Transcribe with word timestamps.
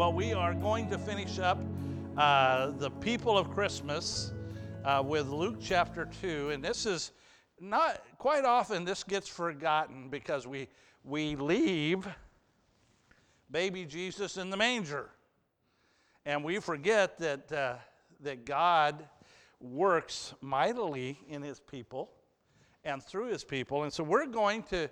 Well, 0.00 0.14
we 0.14 0.32
are 0.32 0.54
going 0.54 0.88
to 0.88 0.96
finish 0.96 1.38
up 1.38 1.58
uh, 2.16 2.70
the 2.70 2.88
people 2.90 3.36
of 3.36 3.50
Christmas 3.50 4.32
uh, 4.82 5.02
with 5.06 5.28
Luke 5.28 5.58
chapter 5.60 6.08
2. 6.22 6.52
And 6.52 6.64
this 6.64 6.86
is 6.86 7.12
not 7.60 8.02
quite 8.16 8.46
often 8.46 8.86
this 8.86 9.04
gets 9.04 9.28
forgotten 9.28 10.08
because 10.08 10.46
we, 10.46 10.68
we 11.04 11.36
leave 11.36 12.08
baby 13.50 13.84
Jesus 13.84 14.38
in 14.38 14.48
the 14.48 14.56
manger. 14.56 15.10
And 16.24 16.42
we 16.42 16.60
forget 16.60 17.18
that, 17.18 17.52
uh, 17.52 17.74
that 18.22 18.46
God 18.46 19.06
works 19.60 20.32
mightily 20.40 21.18
in 21.28 21.42
his 21.42 21.60
people 21.60 22.10
and 22.84 23.02
through 23.02 23.26
his 23.26 23.44
people. 23.44 23.82
And 23.82 23.92
so 23.92 24.02
we're 24.02 24.24
going 24.24 24.62
to, 24.62 24.88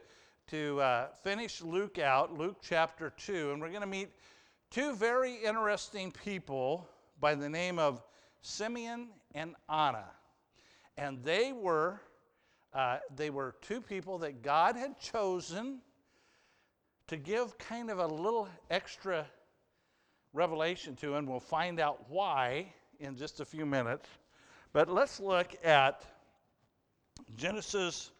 to 0.48 0.80
uh, 0.82 1.06
finish 1.22 1.62
Luke 1.62 1.98
out, 1.98 2.36
Luke 2.36 2.58
chapter 2.60 3.10
2, 3.16 3.52
and 3.52 3.62
we're 3.62 3.70
going 3.70 3.80
to 3.80 3.86
meet 3.86 4.10
two 4.70 4.94
very 4.94 5.34
interesting 5.36 6.12
people 6.12 6.88
by 7.20 7.34
the 7.34 7.48
name 7.48 7.78
of 7.78 8.02
Simeon 8.42 9.08
and 9.34 9.54
Anna. 9.68 10.04
And 10.96 11.22
they 11.22 11.52
were, 11.52 12.00
uh, 12.72 12.98
they 13.14 13.30
were 13.30 13.54
two 13.60 13.80
people 13.80 14.18
that 14.18 14.42
God 14.42 14.76
had 14.76 14.98
chosen 14.98 15.80
to 17.06 17.16
give 17.16 17.56
kind 17.58 17.90
of 17.90 17.98
a 17.98 18.06
little 18.06 18.48
extra 18.70 19.26
revelation 20.32 20.94
to, 20.96 21.14
and 21.14 21.26
we'll 21.28 21.40
find 21.40 21.80
out 21.80 22.04
why 22.08 22.72
in 23.00 23.16
just 23.16 23.40
a 23.40 23.44
few 23.44 23.64
minutes. 23.64 24.08
But 24.72 24.88
let's 24.88 25.18
look 25.18 25.54
at 25.64 26.04
Genesis, 27.36 28.10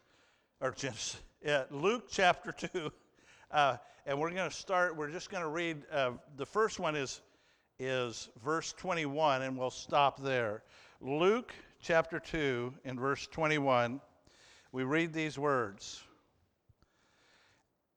or 0.61 0.71
Genesis, 0.73 1.19
uh, 1.47 1.65
Luke 1.71 2.07
chapter 2.11 2.53
2. 2.53 2.91
Uh, 3.51 3.77
and 4.05 4.19
we're 4.19 4.31
going 4.31 4.49
to 4.49 4.55
start, 4.55 4.95
we're 4.97 5.11
just 5.11 5.31
going 5.31 5.43
to 5.43 5.49
read, 5.49 5.83
uh, 5.91 6.13
the 6.37 6.45
first 6.45 6.79
one 6.79 6.95
is, 6.95 7.23
is 7.79 8.29
verse 8.45 8.75
21, 8.75 9.43
and 9.43 9.57
we'll 9.57 9.71
stop 9.71 10.23
there. 10.23 10.63
Luke 11.01 11.55
chapter 11.81 12.21
2, 12.21 12.75
in 12.85 12.99
verse 12.99 13.27
21, 13.27 14.01
we 14.73 14.85
read 14.85 15.15
these 15.15 15.39
words. 15.39 16.03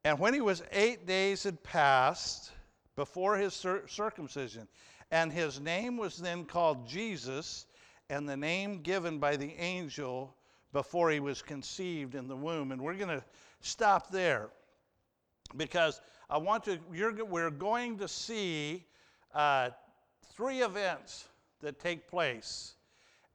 And 0.05 0.17
when 0.19 0.33
he 0.33 0.41
was 0.41 0.63
eight 0.71 1.05
days 1.05 1.43
had 1.43 1.61
passed 1.63 2.51
before 2.95 3.35
his 3.35 3.53
cir- 3.53 3.87
circumcision, 3.87 4.69
and 5.11 5.33
his 5.33 5.59
name 5.59 5.97
was 5.97 6.17
then 6.17 6.45
called 6.45 6.87
Jesus, 6.87 7.65
and 8.09 8.27
the 8.27 8.37
name 8.37 8.81
given 8.81 9.19
by 9.19 9.35
the 9.35 9.53
angel 9.55 10.33
before 10.71 11.11
he 11.11 11.19
was 11.19 11.41
conceived 11.41 12.15
in 12.15 12.29
the 12.29 12.35
womb. 12.35 12.71
And 12.71 12.81
we're 12.81 12.95
going 12.95 13.19
to 13.19 13.23
stop 13.59 14.09
there 14.11 14.49
because 15.57 16.01
I 16.29 16.37
want 16.37 16.63
to, 16.65 16.79
we're 16.89 17.51
going 17.51 17.97
to 17.97 18.07
see 18.07 18.85
uh, 19.33 19.69
three 20.35 20.61
events 20.61 21.25
that 21.61 21.79
take 21.79 22.07
place. 22.07 22.75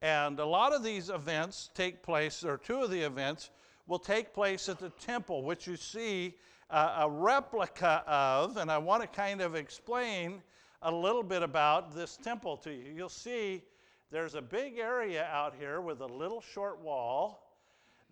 And 0.03 0.39
a 0.41 0.47
lot 0.47 0.75
of 0.75 0.83
these 0.83 1.11
events 1.11 1.71
take 1.75 2.03
place, 2.03 2.45
or 2.45 2.59
two 2.59 2.83
of 2.83 2.91
the 2.91 3.01
events 3.01 3.51
will 3.87 3.99
take 3.99 4.35
place 4.35 4.69
at 4.69 4.79
the 4.79 4.91
temple, 4.91 5.43
which 5.43 5.67
you 5.67 5.77
see 5.77 6.35
uh, 6.71 6.99
a 7.01 7.11
replica 7.11 8.03
of. 8.07 8.57
And 8.57 8.71
I 8.71 8.79
want 8.79 9.03
to 9.03 9.09
kind 9.09 9.41
of 9.41 9.55
explain 9.55 10.43
a 10.83 10.93
little 10.93 11.23
bit 11.23 11.43
about 11.43 11.95
this 11.95 12.17
temple 12.17 12.57
to 12.59 12.71
you. 12.71 12.93
You'll 12.95 13.09
see 13.09 13.63
there's 14.11 14.35
a 14.35 14.43
big 14.43 14.79
area 14.79 15.25
out 15.33 15.55
here 15.59 15.81
with 15.81 16.01
a 16.01 16.07
little 16.07 16.41
short 16.41 16.81
wall. 16.81 17.55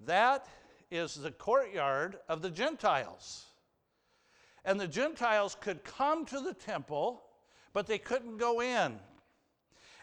That 0.06 0.46
is 0.91 1.14
the 1.14 1.30
courtyard 1.30 2.18
of 2.28 2.42
the 2.42 2.50
Gentiles. 2.50 3.46
And 4.64 4.80
the 4.80 4.89
Gentiles 4.89 5.57
could 5.61 5.85
come 5.85 6.25
to 6.27 6.41
the 6.41 6.55
temple, 6.55 7.23
but 7.73 7.86
they 7.86 7.98
couldn't 7.98 8.39
go 8.39 8.61
in. 8.61 8.98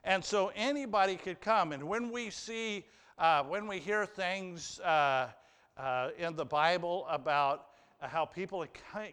And 0.03 0.23
so 0.23 0.51
anybody 0.55 1.15
could 1.15 1.41
come. 1.41 1.71
And 1.71 1.83
when 1.83 2.11
we 2.11 2.29
see, 2.29 2.85
uh, 3.17 3.43
when 3.43 3.67
we 3.67 3.79
hear 3.79 4.05
things 4.05 4.79
uh, 4.79 5.29
uh, 5.77 6.09
in 6.17 6.35
the 6.35 6.45
Bible 6.45 7.05
about 7.09 7.67
how 8.01 8.25
people 8.25 8.65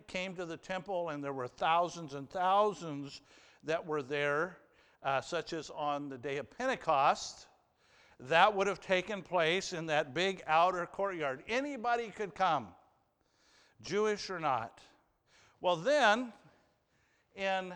came 0.06 0.34
to 0.34 0.46
the 0.46 0.56
temple 0.56 1.10
and 1.10 1.22
there 1.22 1.32
were 1.32 1.48
thousands 1.48 2.14
and 2.14 2.28
thousands 2.28 3.20
that 3.64 3.86
were 3.86 4.02
there, 4.02 4.58
uh, 5.02 5.20
such 5.20 5.52
as 5.52 5.70
on 5.70 6.08
the 6.08 6.18
day 6.18 6.38
of 6.38 6.50
Pentecost, 6.56 7.46
that 8.20 8.54
would 8.54 8.66
have 8.66 8.80
taken 8.80 9.22
place 9.22 9.72
in 9.72 9.86
that 9.86 10.14
big 10.14 10.42
outer 10.46 10.86
courtyard. 10.86 11.42
Anybody 11.48 12.08
could 12.08 12.34
come, 12.34 12.68
Jewish 13.82 14.30
or 14.30 14.40
not. 14.40 14.80
Well, 15.60 15.74
then, 15.74 16.32
in 17.34 17.74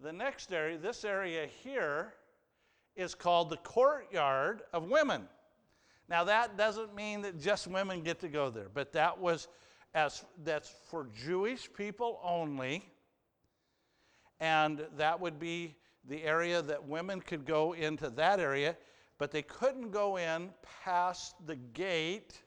the 0.00 0.12
next 0.12 0.52
area, 0.52 0.78
this 0.78 1.04
area 1.04 1.48
here 1.64 2.14
is 2.94 3.14
called 3.14 3.50
the 3.50 3.56
courtyard 3.56 4.62
of 4.72 4.88
women. 4.88 5.28
Now, 6.08 6.22
that 6.24 6.56
doesn't 6.56 6.94
mean 6.94 7.22
that 7.22 7.40
just 7.40 7.66
women 7.66 8.02
get 8.02 8.20
to 8.20 8.28
go 8.28 8.50
there, 8.50 8.68
but 8.72 8.92
that 8.92 9.18
was 9.18 9.48
as 9.94 10.24
that's 10.44 10.72
for 10.88 11.08
Jewish 11.24 11.72
people 11.72 12.20
only. 12.22 12.84
And 14.38 14.86
that 14.96 15.20
would 15.20 15.40
be 15.40 15.74
the 16.08 16.22
area 16.22 16.62
that 16.62 16.86
women 16.86 17.20
could 17.20 17.44
go 17.44 17.72
into 17.72 18.10
that 18.10 18.38
area, 18.38 18.76
but 19.18 19.32
they 19.32 19.42
couldn't 19.42 19.90
go 19.90 20.16
in 20.16 20.50
past 20.84 21.34
the 21.46 21.56
gate 21.56 22.40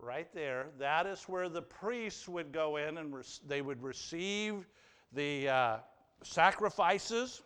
right 0.00 0.32
there. 0.32 0.66
That 0.78 1.06
is 1.06 1.22
where 1.24 1.48
the 1.48 1.62
priests 1.62 2.28
would 2.28 2.52
go 2.52 2.76
in 2.76 2.98
and 2.98 3.14
re- 3.14 3.22
they 3.46 3.62
would 3.62 3.82
receive 3.82 4.66
the 5.12 5.48
uh, 5.48 5.76
sacrifices. 6.22 7.42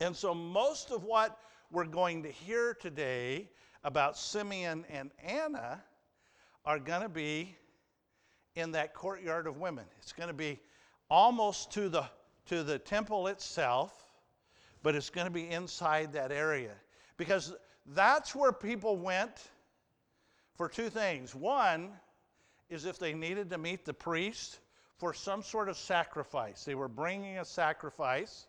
And 0.00 0.14
so, 0.14 0.34
most 0.34 0.90
of 0.90 1.04
what 1.04 1.38
we're 1.70 1.84
going 1.84 2.22
to 2.22 2.30
hear 2.30 2.74
today 2.74 3.48
about 3.84 4.16
Simeon 4.16 4.84
and 4.90 5.10
Anna 5.22 5.82
are 6.64 6.78
going 6.78 7.02
to 7.02 7.08
be 7.08 7.56
in 8.54 8.72
that 8.72 8.94
courtyard 8.94 9.46
of 9.46 9.58
women. 9.58 9.84
It's 9.98 10.12
going 10.12 10.28
to 10.28 10.34
be 10.34 10.60
almost 11.08 11.72
to 11.72 11.88
the, 11.88 12.04
to 12.46 12.62
the 12.62 12.78
temple 12.78 13.26
itself, 13.28 14.06
but 14.82 14.94
it's 14.94 15.10
going 15.10 15.26
to 15.26 15.32
be 15.32 15.48
inside 15.48 16.12
that 16.12 16.30
area. 16.30 16.72
Because 17.16 17.54
that's 17.86 18.34
where 18.34 18.52
people 18.52 18.96
went 18.96 19.50
for 20.54 20.68
two 20.68 20.90
things. 20.90 21.34
One 21.34 21.90
is 22.68 22.84
if 22.84 22.98
they 22.98 23.12
needed 23.12 23.50
to 23.50 23.58
meet 23.58 23.84
the 23.84 23.94
priest 23.94 24.58
for 24.98 25.12
some 25.12 25.42
sort 25.42 25.68
of 25.68 25.76
sacrifice, 25.76 26.64
they 26.64 26.74
were 26.74 26.88
bringing 26.88 27.38
a 27.38 27.44
sacrifice. 27.44 28.46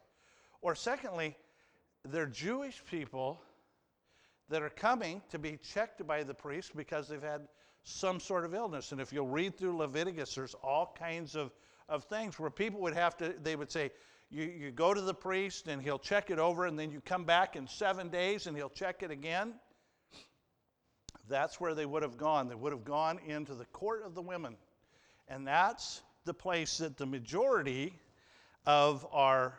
Or 0.62 0.76
secondly, 0.76 1.36
they're 2.06 2.28
Jewish 2.28 2.84
people 2.90 3.42
that 4.50 4.62
are 4.62 4.70
coming 4.70 5.22
to 5.32 5.40
be 5.40 5.58
checked 5.58 6.06
by 6.06 6.24
the 6.24 6.34
priest 6.34 6.76
because 6.76 7.08
they've 7.08 7.22
had 7.22 7.48
some 7.84 8.20
sort 8.20 8.46
of 8.46 8.54
illness. 8.54 8.92
And 8.92 9.02
if 9.02 9.12
you'll 9.12 9.28
read 9.28 9.58
through 9.58 9.78
Leviticus, 9.78 10.36
there's 10.36 10.56
all 10.64 10.96
kinds 10.98 11.36
of, 11.36 11.52
of 11.90 12.04
things 12.06 12.40
where 12.40 12.50
people 12.50 12.80
would 12.82 12.94
have 12.94 13.18
to, 13.18 13.34
they 13.42 13.56
would 13.56 13.72
say, 13.72 13.92
you, 14.30 14.46
you 14.46 14.72
go 14.72 14.94
to 14.94 15.02
the 15.02 15.14
priest 15.14 15.68
and 15.68 15.82
he'll 15.82 16.00
check 16.00 16.30
it 16.30 16.40
over, 16.40 16.66
and 16.66 16.78
then 16.78 16.92
you 16.92 17.02
come 17.02 17.24
back 17.24 17.56
in 17.56 17.68
seven 17.68 18.10
days 18.10 18.48
and 18.48 18.58
he'll 18.58 18.70
check 18.70 19.04
it 19.04 19.12
again. 19.12 19.54
That's 21.30 21.60
where 21.60 21.74
they 21.74 21.86
would 21.86 22.04
have 22.04 22.18
gone. 22.18 22.48
They 22.48 22.56
would 22.56 22.74
have 22.74 22.84
gone 22.84 23.20
into 23.26 23.56
the 23.56 23.66
court 23.66 24.04
of 24.06 24.16
the 24.16 24.22
women. 24.22 24.56
And 25.28 25.48
that's 25.48 26.02
the 26.26 26.34
place 26.34 26.78
that 26.78 26.98
the 26.98 27.06
majority 27.06 27.94
of 28.66 29.06
our 29.12 29.54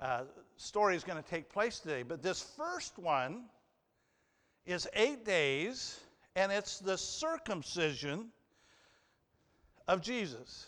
uh, 0.00 0.22
story 0.56 0.96
is 0.96 1.04
going 1.04 1.22
to 1.22 1.28
take 1.28 1.50
place 1.50 1.78
today. 1.78 2.02
But 2.02 2.22
this 2.22 2.42
first 2.56 2.98
one 2.98 3.44
is 4.66 4.88
eight 4.94 5.24
days, 5.24 6.00
and 6.36 6.50
it's 6.50 6.78
the 6.78 6.96
circumcision 6.96 8.28
of 9.88 10.00
Jesus. 10.00 10.66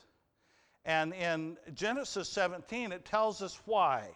And 0.84 1.14
in 1.14 1.56
Genesis 1.74 2.28
17, 2.28 2.92
it 2.92 3.04
tells 3.04 3.42
us 3.42 3.58
why. 3.64 4.08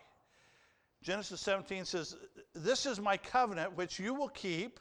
Genesis 1.03 1.41
17 1.41 1.85
says, 1.85 2.17
This 2.55 2.85
is 2.85 3.01
my 3.01 3.17
covenant 3.17 3.77
which 3.77 3.99
you 3.99 4.15
will 4.15 4.29
keep 4.29 4.81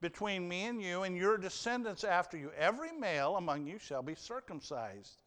between 0.00 0.48
me 0.48 0.64
and 0.64 0.80
you 0.82 1.02
and 1.02 1.16
your 1.16 1.38
descendants 1.38 2.04
after 2.04 2.36
you. 2.36 2.50
Every 2.56 2.92
male 2.92 3.36
among 3.36 3.66
you 3.66 3.78
shall 3.78 4.02
be 4.02 4.14
circumcised. 4.14 5.22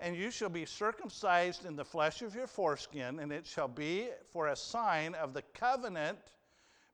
And 0.00 0.16
you 0.16 0.30
shall 0.30 0.48
be 0.48 0.64
circumcised 0.64 1.66
in 1.66 1.74
the 1.74 1.84
flesh 1.84 2.22
of 2.22 2.34
your 2.34 2.46
foreskin, 2.46 3.18
and 3.18 3.32
it 3.32 3.46
shall 3.46 3.68
be 3.68 4.08
for 4.32 4.48
a 4.48 4.56
sign 4.56 5.14
of 5.14 5.34
the 5.34 5.42
covenant 5.54 6.18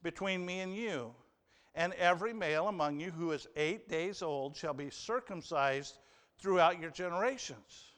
between 0.02 0.44
me 0.44 0.61
and 0.61 0.75
you. 0.75 1.14
And 1.75 1.93
every 1.94 2.32
male 2.32 2.69
among 2.69 3.00
you 3.00 3.11
who 3.11 3.32
is 3.32 3.46
eight 3.56 3.88
days 3.88 4.22
old 4.22 4.56
shall 4.56 4.75
be 4.75 4.90
circumcised 4.90 5.99
throughout 6.38 6.81
your 6.81 6.90
generations. 6.90 7.93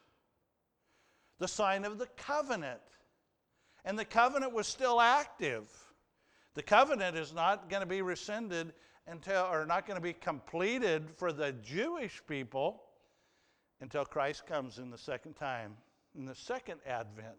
The 1.38 1.48
sign 1.48 1.84
of 1.84 1.98
the 1.98 2.08
covenant. 2.16 2.80
And 3.84 3.98
the 3.98 4.04
covenant 4.04 4.52
was 4.52 4.66
still 4.66 5.00
active. 5.00 5.68
The 6.54 6.62
covenant 6.62 7.16
is 7.16 7.34
not 7.34 7.68
going 7.68 7.82
to 7.82 7.86
be 7.86 8.02
rescinded 8.02 8.72
until, 9.06 9.44
or 9.50 9.64
not 9.66 9.86
going 9.86 9.96
to 9.96 10.02
be 10.02 10.12
completed 10.12 11.10
for 11.16 11.32
the 11.32 11.52
Jewish 11.52 12.20
people 12.26 12.82
until 13.80 14.04
Christ 14.04 14.46
comes 14.46 14.78
in 14.78 14.90
the 14.90 14.98
second 14.98 15.34
time. 15.34 15.76
in 16.16 16.24
the 16.24 16.34
second 16.34 16.80
advent. 16.86 17.36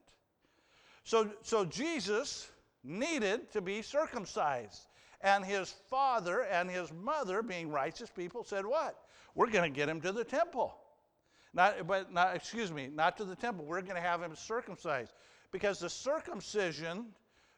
So, 1.03 1.31
so 1.41 1.65
Jesus 1.65 2.49
needed 2.83 3.51
to 3.51 3.61
be 3.61 3.81
circumcised. 3.81 4.87
And 5.21 5.43
his 5.43 5.73
father 5.89 6.41
and 6.43 6.69
his 6.69 6.93
mother, 6.93 7.41
being 7.41 7.71
righteous 7.71 8.09
people, 8.09 8.43
said, 8.43 8.65
What? 8.65 8.95
We're 9.33 9.49
going 9.49 9.71
to 9.71 9.75
get 9.75 9.89
him 9.89 9.99
to 10.01 10.11
the 10.11 10.23
temple. 10.23 10.77
Not, 11.53 11.87
but 11.87 12.13
not, 12.13 12.35
excuse 12.35 12.71
me, 12.71 12.89
not 12.93 13.17
to 13.17 13.25
the 13.25 13.35
temple. 13.35 13.65
We're 13.65 13.81
going 13.81 13.95
to 13.95 14.01
have 14.01 14.21
him 14.21 14.35
circumcised. 14.35 15.13
Because 15.51 15.79
the 15.79 15.89
circumcision 15.89 17.07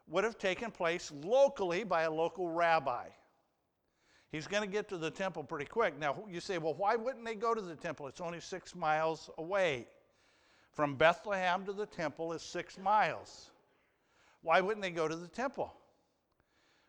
would 0.07 0.23
have 0.23 0.37
taken 0.37 0.71
place 0.71 1.11
locally 1.23 1.83
by 1.83 2.03
a 2.03 2.11
local 2.11 2.49
rabbi. 2.49 3.07
He's 4.31 4.47
going 4.47 4.61
to 4.61 4.69
get 4.69 4.87
to 4.89 4.97
the 4.97 5.09
temple 5.09 5.43
pretty 5.43 5.65
quick. 5.65 5.97
Now, 5.97 6.23
you 6.29 6.39
say, 6.39 6.59
well, 6.59 6.75
why 6.75 6.95
wouldn't 6.95 7.25
they 7.25 7.35
go 7.35 7.55
to 7.55 7.61
the 7.61 7.75
temple? 7.75 8.07
It's 8.07 8.21
only 8.21 8.39
six 8.39 8.75
miles 8.75 9.29
away. 9.37 9.87
From 10.71 10.95
Bethlehem 10.95 11.65
to 11.65 11.73
the 11.73 11.87
temple 11.87 12.33
is 12.33 12.43
six 12.43 12.77
miles. 12.77 13.49
Why 14.43 14.61
wouldn't 14.61 14.83
they 14.83 14.91
go 14.91 15.07
to 15.07 15.15
the 15.15 15.27
temple? 15.27 15.73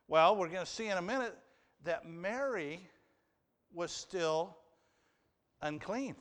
Well, 0.07 0.37
we're 0.37 0.49
going 0.49 0.65
to 0.65 0.71
see 0.71 0.89
in 0.89 0.99
a 0.99 1.03
minute 1.03 1.37
that 1.85 2.07
Mary 2.07 2.87
was 3.73 3.91
still 3.91 4.57
unclean. 5.63 6.17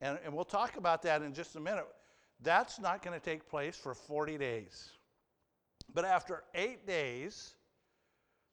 And, 0.00 0.18
and 0.24 0.34
we'll 0.34 0.44
talk 0.44 0.76
about 0.76 1.02
that 1.02 1.22
in 1.22 1.32
just 1.32 1.56
a 1.56 1.60
minute. 1.60 1.86
That's 2.42 2.78
not 2.78 3.02
going 3.02 3.18
to 3.18 3.24
take 3.24 3.48
place 3.48 3.76
for 3.76 3.94
40 3.94 4.38
days. 4.38 4.90
But 5.94 6.04
after 6.04 6.44
eight 6.54 6.86
days, 6.86 7.54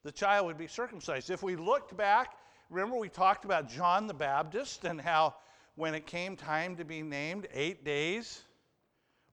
the 0.06 0.12
child 0.12 0.46
would 0.46 0.56
be 0.56 0.68
circumcised. 0.68 1.30
If 1.30 1.42
we 1.42 1.56
looked 1.56 1.96
back, 1.96 2.34
remember 2.70 2.96
we 2.96 3.08
talked 3.08 3.44
about 3.44 3.68
John 3.68 4.06
the 4.06 4.14
Baptist 4.14 4.84
and 4.84 5.00
how 5.00 5.34
when 5.74 5.96
it 5.96 6.06
came 6.06 6.36
time 6.36 6.76
to 6.76 6.84
be 6.84 7.02
named, 7.02 7.48
eight 7.52 7.84
days 7.84 8.42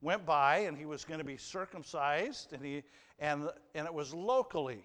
went 0.01 0.25
by 0.25 0.57
and 0.61 0.75
he 0.75 0.85
was 0.85 1.05
going 1.05 1.19
to 1.19 1.23
be 1.23 1.37
circumcised 1.37 2.53
and, 2.53 2.65
he, 2.65 2.81
and, 3.19 3.49
and 3.75 3.85
it 3.85 3.93
was 3.93 4.15
locally. 4.15 4.83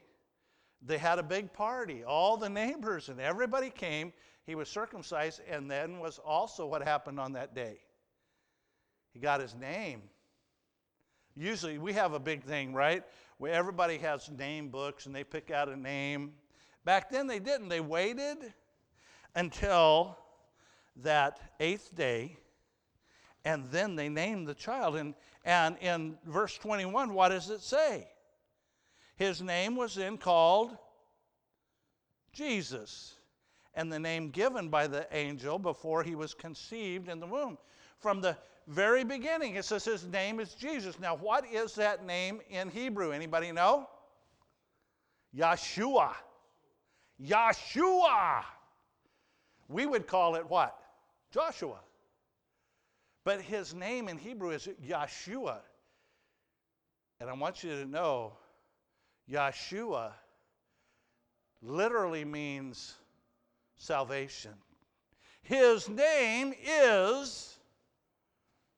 They 0.82 0.98
had 0.98 1.18
a 1.18 1.22
big 1.22 1.54
party. 1.54 2.04
All 2.04 2.36
the 2.36 2.50
neighbors 2.50 3.08
and 3.08 3.18
everybody 3.18 3.70
came. 3.70 4.12
He 4.44 4.54
was 4.54 4.68
circumcised, 4.68 5.40
and 5.50 5.70
then 5.70 6.00
was 6.00 6.18
also 6.18 6.66
what 6.66 6.82
happened 6.82 7.18
on 7.18 7.32
that 7.32 7.54
day. 7.54 7.80
He 9.14 9.20
got 9.20 9.40
his 9.40 9.54
name. 9.54 10.02
Usually, 11.38 11.78
we 11.78 11.92
have 11.92 12.14
a 12.14 12.18
big 12.18 12.42
thing, 12.42 12.74
right? 12.74 13.04
Where 13.38 13.52
everybody 13.52 13.98
has 13.98 14.28
name 14.28 14.70
books 14.70 15.06
and 15.06 15.14
they 15.14 15.22
pick 15.22 15.52
out 15.52 15.68
a 15.68 15.76
name. 15.76 16.32
Back 16.84 17.10
then, 17.10 17.28
they 17.28 17.38
didn't. 17.38 17.68
They 17.68 17.80
waited 17.80 18.38
until 19.36 20.18
that 20.96 21.38
eighth 21.60 21.94
day, 21.94 22.36
and 23.44 23.64
then 23.70 23.94
they 23.94 24.08
named 24.08 24.48
the 24.48 24.54
child. 24.54 24.96
And, 24.96 25.14
and 25.44 25.76
in 25.80 26.18
verse 26.26 26.58
21, 26.58 27.14
what 27.14 27.28
does 27.28 27.50
it 27.50 27.60
say? 27.60 28.08
His 29.14 29.40
name 29.40 29.76
was 29.76 29.94
then 29.94 30.18
called 30.18 30.76
Jesus, 32.32 33.14
and 33.74 33.92
the 33.92 34.00
name 34.00 34.30
given 34.30 34.70
by 34.70 34.88
the 34.88 35.06
angel 35.16 35.60
before 35.60 36.02
he 36.02 36.16
was 36.16 36.34
conceived 36.34 37.08
in 37.08 37.20
the 37.20 37.26
womb. 37.26 37.58
From 38.00 38.20
the 38.20 38.36
very 38.68 39.02
beginning, 39.02 39.56
it 39.56 39.64
says 39.64 39.84
his 39.84 40.06
name 40.06 40.40
is 40.40 40.54
Jesus. 40.54 41.00
Now, 41.00 41.16
what 41.16 41.44
is 41.50 41.74
that 41.76 42.04
name 42.04 42.40
in 42.50 42.68
Hebrew? 42.68 43.12
Anybody 43.12 43.50
know? 43.50 43.88
Yeshua. 45.36 46.12
Yeshua. 47.22 48.44
We 49.68 49.86
would 49.86 50.06
call 50.06 50.34
it 50.34 50.48
what? 50.48 50.78
Joshua. 51.32 51.78
But 53.24 53.40
his 53.40 53.74
name 53.74 54.08
in 54.08 54.18
Hebrew 54.18 54.50
is 54.50 54.68
Yeshua. 54.86 55.58
And 57.20 57.28
I 57.28 57.32
want 57.32 57.64
you 57.64 57.70
to 57.70 57.86
know, 57.86 58.32
Yeshua 59.30 60.12
literally 61.62 62.24
means 62.24 62.94
salvation. 63.76 64.52
His 65.42 65.88
name 65.88 66.54
is 66.66 67.57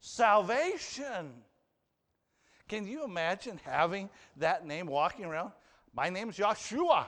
salvation. 0.01 1.31
Can 2.69 2.87
you 2.87 3.05
imagine 3.05 3.61
having 3.65 4.09
that 4.37 4.67
name 4.67 4.87
walking 4.87 5.25
around? 5.25 5.53
My 5.95 6.09
name 6.09 6.31
is 6.31 6.37
Yeshua. 6.37 7.07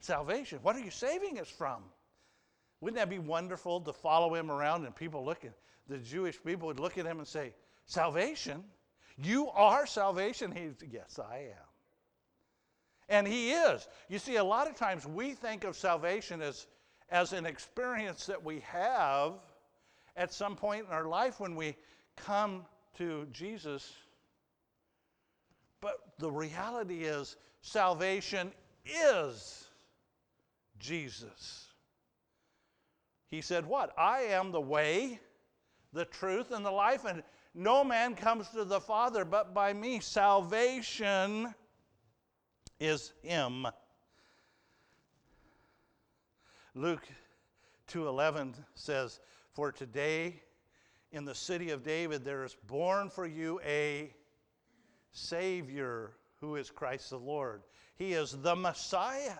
Salvation. 0.00 0.58
What 0.62 0.76
are 0.76 0.80
you 0.80 0.90
saving 0.90 1.40
us 1.40 1.48
from? 1.48 1.82
Wouldn't 2.80 2.98
that 2.98 3.08
be 3.08 3.18
wonderful 3.18 3.80
to 3.80 3.92
follow 3.92 4.34
him 4.34 4.50
around 4.50 4.84
and 4.84 4.94
people 4.94 5.24
looking, 5.24 5.54
the 5.88 5.98
Jewish 5.98 6.42
people 6.42 6.66
would 6.66 6.80
look 6.80 6.98
at 6.98 7.06
him 7.06 7.18
and 7.18 7.26
say, 7.26 7.54
Salvation? 7.86 8.62
You 9.16 9.48
are 9.50 9.86
salvation? 9.86 10.52
He's, 10.52 10.74
yes, 10.90 11.18
I 11.18 11.36
am. 11.36 11.68
And 13.08 13.28
he 13.28 13.52
is. 13.52 13.86
You 14.08 14.18
see, 14.18 14.36
a 14.36 14.44
lot 14.44 14.68
of 14.68 14.74
times 14.74 15.06
we 15.06 15.32
think 15.32 15.64
of 15.64 15.76
salvation 15.76 16.42
as, 16.42 16.66
as 17.10 17.32
an 17.32 17.46
experience 17.46 18.26
that 18.26 18.42
we 18.42 18.60
have 18.60 19.34
at 20.16 20.32
some 20.32 20.56
point 20.56 20.86
in 20.86 20.92
our 20.92 21.06
life 21.06 21.38
when 21.38 21.54
we 21.54 21.76
come 22.16 22.64
to 22.98 23.26
Jesus. 23.32 23.92
But 25.80 25.98
the 26.18 26.30
reality 26.30 27.04
is, 27.04 27.36
salvation 27.60 28.52
is 28.84 29.66
Jesus. 30.78 31.68
He 33.28 33.40
said, 33.40 33.66
What? 33.66 33.92
I 33.98 34.20
am 34.20 34.52
the 34.52 34.60
way, 34.60 35.20
the 35.92 36.04
truth, 36.04 36.52
and 36.52 36.64
the 36.64 36.70
life, 36.70 37.04
and 37.04 37.22
no 37.54 37.84
man 37.84 38.14
comes 38.14 38.48
to 38.50 38.64
the 38.64 38.80
Father 38.80 39.24
but 39.24 39.54
by 39.54 39.72
me. 39.72 40.00
Salvation 40.00 41.54
is 42.80 43.12
Him. 43.22 43.66
Luke 46.74 47.06
2:11 47.86 48.54
says, 48.74 49.20
"For 49.52 49.70
today 49.70 50.42
in 51.14 51.24
the 51.24 51.34
city 51.34 51.70
of 51.70 51.84
David 51.84 52.24
there 52.24 52.44
is 52.44 52.56
born 52.66 53.08
for 53.08 53.24
you 53.24 53.60
a 53.64 54.12
Savior 55.12 56.10
who 56.40 56.56
is 56.56 56.70
Christ 56.70 57.10
the 57.10 57.18
Lord. 57.18 57.62
He 57.96 58.14
is 58.14 58.32
the 58.42 58.56
Messiah, 58.56 59.38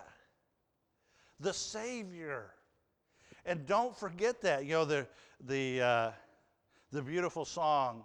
the 1.41 1.53
Savior. 1.53 2.51
And 3.45 3.65
don't 3.67 3.95
forget 3.95 4.41
that. 4.41 4.63
You 4.63 4.71
know, 4.71 4.85
the, 4.85 5.07
the, 5.45 5.81
uh, 5.81 6.11
the 6.93 7.01
beautiful 7.01 7.43
song 7.43 8.03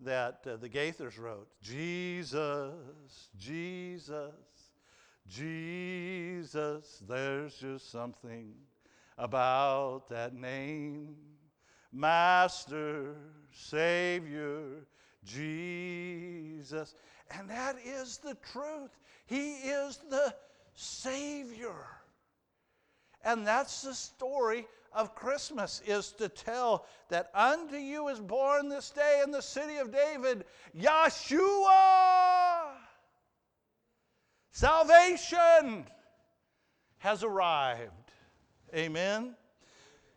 that 0.00 0.40
uh, 0.44 0.56
the 0.56 0.68
Gaithers 0.68 1.16
wrote 1.16 1.46
Jesus, 1.62 2.74
Jesus, 3.38 4.32
Jesus, 5.28 7.02
there's 7.08 7.54
just 7.54 7.92
something 7.92 8.52
about 9.16 10.08
that 10.10 10.34
name. 10.34 11.14
Master, 11.94 13.14
Savior, 13.52 14.86
Jesus. 15.24 16.94
And 17.30 17.48
that 17.48 17.76
is 17.84 18.18
the 18.18 18.36
truth. 18.52 18.90
He 19.26 19.52
is 19.52 20.00
the 20.10 20.34
Savior. 20.74 21.86
And 23.24 23.46
that's 23.46 23.82
the 23.82 23.94
story 23.94 24.66
of 24.92 25.14
Christmas 25.14 25.82
is 25.86 26.12
to 26.12 26.28
tell 26.28 26.86
that 27.08 27.30
unto 27.34 27.76
you 27.76 28.08
is 28.08 28.20
born 28.20 28.68
this 28.68 28.90
day 28.90 29.22
in 29.24 29.30
the 29.30 29.40
city 29.40 29.76
of 29.76 29.92
David 29.92 30.44
Yeshua. 30.76 32.72
Salvation 34.50 35.84
has 36.98 37.24
arrived. 37.24 37.90
Amen. 38.74 39.34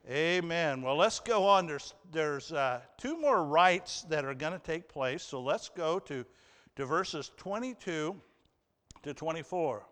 Amen. 0.10 0.82
Well, 0.82 0.96
let's 0.96 1.20
go 1.20 1.46
on. 1.46 1.68
There's, 1.68 1.94
there's 2.14 2.54
uh, 2.54 2.80
two 2.98 3.20
more 3.20 3.44
rites 3.44 4.04
that 4.04 4.24
are 4.24 4.34
going 4.34 4.54
to 4.54 4.60
take 4.60 4.88
place. 4.88 5.22
So 5.22 5.42
let's 5.42 5.68
go 5.68 6.00
to, 6.00 6.26
to 6.78 6.86
verses 6.86 7.34
22 7.36 8.16
to 9.04 9.14
24. 9.14 9.86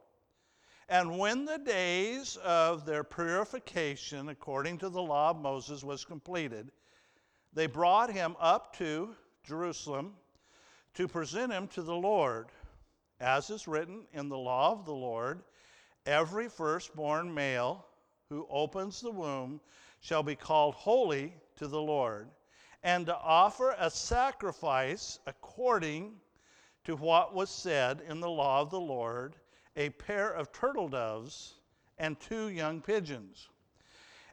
And 0.87 1.19
when 1.19 1.43
the 1.43 1.57
days 1.57 2.37
of 2.45 2.85
their 2.85 3.03
purification, 3.03 4.29
according 4.29 4.77
to 4.77 4.89
the 4.89 5.01
law 5.01 5.31
of 5.31 5.41
Moses, 5.41 5.83
was 5.83 6.05
completed, 6.05 6.71
they 7.51 7.67
brought 7.67 8.09
him 8.09 8.37
up 8.39 8.73
to 8.77 9.13
Jerusalem 9.43 10.13
to 10.93 11.09
present 11.09 11.51
him 11.51 11.67
to 11.69 11.81
the 11.81 11.95
Lord. 11.95 12.47
As 13.19 13.49
is 13.49 13.67
written 13.67 14.05
in 14.13 14.29
the 14.29 14.37
law 14.37 14.71
of 14.71 14.85
the 14.85 14.93
Lord, 14.93 15.41
every 16.05 16.47
firstborn 16.47 17.33
male 17.33 17.85
who 18.29 18.47
opens 18.49 19.01
the 19.01 19.11
womb 19.11 19.59
shall 20.05 20.21
be 20.21 20.35
called 20.35 20.75
holy 20.75 21.33
to 21.55 21.67
the 21.67 21.81
Lord, 21.81 22.29
and 22.83 23.07
to 23.07 23.17
offer 23.17 23.75
a 23.79 23.89
sacrifice 23.89 25.17
according 25.25 26.13
to 26.83 26.95
what 26.95 27.33
was 27.33 27.49
said 27.49 28.03
in 28.07 28.19
the 28.19 28.29
law 28.29 28.61
of 28.61 28.69
the 28.69 28.79
Lord 28.79 29.35
a 29.75 29.89
pair 29.89 30.29
of 30.29 30.51
turtle 30.51 30.87
doves 30.87 31.55
and 31.97 32.19
two 32.19 32.49
young 32.49 32.81
pigeons. 32.81 33.49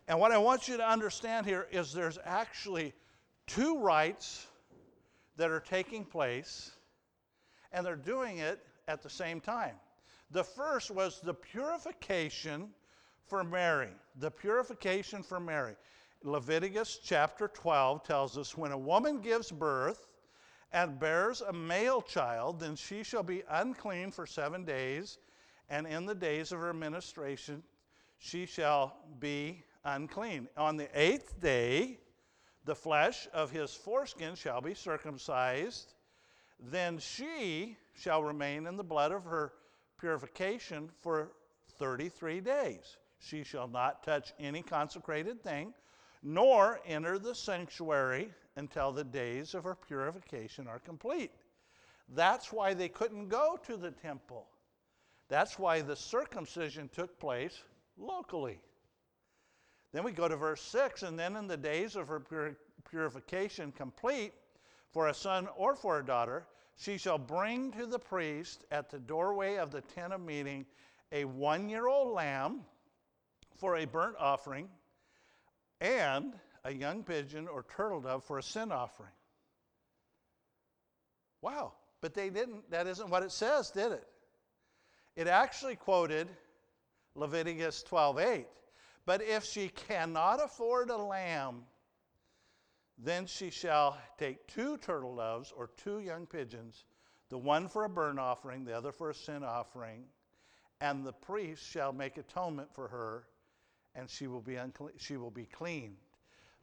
And 0.08 0.20
what 0.20 0.30
I 0.30 0.36
want 0.36 0.68
you 0.68 0.76
to 0.76 0.86
understand 0.86 1.46
here 1.46 1.66
is 1.70 1.90
there's 1.90 2.18
actually 2.22 2.92
two 3.46 3.78
rites 3.78 4.46
that 5.38 5.50
are 5.50 5.60
taking 5.60 6.04
place, 6.04 6.72
and 7.72 7.86
they're 7.86 7.96
doing 7.96 8.38
it 8.38 8.60
at 8.88 9.02
the 9.02 9.08
same 9.08 9.40
time. 9.40 9.76
The 10.32 10.44
first 10.44 10.90
was 10.90 11.20
the 11.22 11.32
purification 11.32 12.74
for 13.32 13.42
Mary. 13.42 13.88
The 14.20 14.30
purification 14.30 15.22
for 15.22 15.40
Mary. 15.40 15.74
Leviticus 16.22 17.00
chapter 17.02 17.48
12 17.48 18.04
tells 18.04 18.36
us 18.36 18.58
when 18.58 18.72
a 18.72 18.76
woman 18.78 19.22
gives 19.22 19.50
birth 19.50 20.06
and 20.70 21.00
bears 21.00 21.40
a 21.40 21.50
male 21.50 22.02
child, 22.02 22.60
then 22.60 22.76
she 22.76 23.02
shall 23.02 23.22
be 23.22 23.42
unclean 23.48 24.10
for 24.10 24.26
seven 24.26 24.66
days, 24.66 25.16
and 25.70 25.86
in 25.86 26.04
the 26.04 26.14
days 26.14 26.52
of 26.52 26.58
her 26.58 26.74
menstruation 26.74 27.62
she 28.18 28.44
shall 28.44 28.98
be 29.18 29.64
unclean. 29.86 30.46
On 30.58 30.76
the 30.76 30.90
eighth 30.94 31.40
day, 31.40 32.00
the 32.66 32.74
flesh 32.74 33.28
of 33.32 33.50
his 33.50 33.72
foreskin 33.72 34.34
shall 34.34 34.60
be 34.60 34.74
circumcised. 34.74 35.94
Then 36.60 36.98
she 36.98 37.78
shall 37.94 38.22
remain 38.22 38.66
in 38.66 38.76
the 38.76 38.84
blood 38.84 39.10
of 39.10 39.24
her 39.24 39.54
purification 39.98 40.90
for 41.00 41.32
33 41.78 42.42
days. 42.42 42.98
She 43.22 43.44
shall 43.44 43.68
not 43.68 44.02
touch 44.02 44.32
any 44.40 44.62
consecrated 44.62 45.42
thing, 45.44 45.72
nor 46.24 46.80
enter 46.84 47.20
the 47.20 47.34
sanctuary 47.34 48.34
until 48.56 48.90
the 48.90 49.04
days 49.04 49.54
of 49.54 49.62
her 49.62 49.76
purification 49.76 50.66
are 50.66 50.80
complete. 50.80 51.30
That's 52.08 52.52
why 52.52 52.74
they 52.74 52.88
couldn't 52.88 53.28
go 53.28 53.58
to 53.64 53.76
the 53.76 53.92
temple. 53.92 54.48
That's 55.28 55.56
why 55.56 55.82
the 55.82 55.94
circumcision 55.94 56.88
took 56.88 57.18
place 57.20 57.62
locally. 57.96 58.60
Then 59.92 60.02
we 60.02 60.10
go 60.12 60.26
to 60.26 60.36
verse 60.36 60.60
6 60.62 61.04
and 61.04 61.16
then 61.16 61.36
in 61.36 61.46
the 61.46 61.56
days 61.56 61.94
of 61.94 62.08
her 62.08 62.20
pur- 62.20 62.56
purification 62.90 63.70
complete, 63.72 64.34
for 64.90 65.08
a 65.08 65.14
son 65.14 65.48
or 65.56 65.76
for 65.76 66.00
a 66.00 66.04
daughter, 66.04 66.46
she 66.76 66.98
shall 66.98 67.18
bring 67.18 67.70
to 67.72 67.86
the 67.86 67.98
priest 67.98 68.64
at 68.70 68.90
the 68.90 68.98
doorway 68.98 69.56
of 69.56 69.70
the 69.70 69.80
tent 69.80 70.12
of 70.12 70.20
meeting 70.20 70.66
a 71.12 71.24
one 71.24 71.68
year 71.68 71.86
old 71.86 72.12
lamb 72.12 72.64
for 73.62 73.76
a 73.76 73.84
burnt 73.84 74.16
offering 74.18 74.68
and 75.80 76.34
a 76.64 76.74
young 76.74 77.04
pigeon 77.04 77.46
or 77.46 77.64
turtle 77.76 78.00
dove 78.00 78.24
for 78.24 78.38
a 78.38 78.42
sin 78.42 78.72
offering. 78.72 79.12
Wow, 81.42 81.74
but 82.00 82.12
they 82.12 82.28
didn't, 82.28 82.68
that 82.72 82.88
isn't 82.88 83.08
what 83.08 83.22
it 83.22 83.30
says, 83.30 83.70
did 83.70 83.92
it? 83.92 84.04
It 85.14 85.28
actually 85.28 85.76
quoted 85.76 86.28
Leviticus 87.14 87.84
12:8. 87.88 88.46
But 89.06 89.22
if 89.22 89.44
she 89.44 89.68
cannot 89.68 90.44
afford 90.44 90.90
a 90.90 90.96
lamb, 90.96 91.62
then 92.98 93.26
she 93.26 93.50
shall 93.50 93.96
take 94.18 94.44
two 94.48 94.76
turtle 94.78 95.14
doves 95.14 95.52
or 95.56 95.70
two 95.76 96.00
young 96.00 96.26
pigeons, 96.26 96.84
the 97.28 97.38
one 97.38 97.68
for 97.68 97.84
a 97.84 97.88
burnt 97.88 98.18
offering, 98.18 98.64
the 98.64 98.76
other 98.76 98.90
for 98.90 99.10
a 99.10 99.14
sin 99.14 99.44
offering, 99.44 100.02
and 100.80 101.06
the 101.06 101.12
priest 101.12 101.64
shall 101.64 101.92
make 101.92 102.16
atonement 102.16 102.74
for 102.74 102.88
her, 102.88 103.28
and 103.94 104.08
she 104.08 104.26
will 104.26 104.40
be 104.40 104.56
unclean, 104.56 104.92
she 104.96 105.16
will 105.16 105.30
be 105.30 105.44
cleaned. 105.44 105.96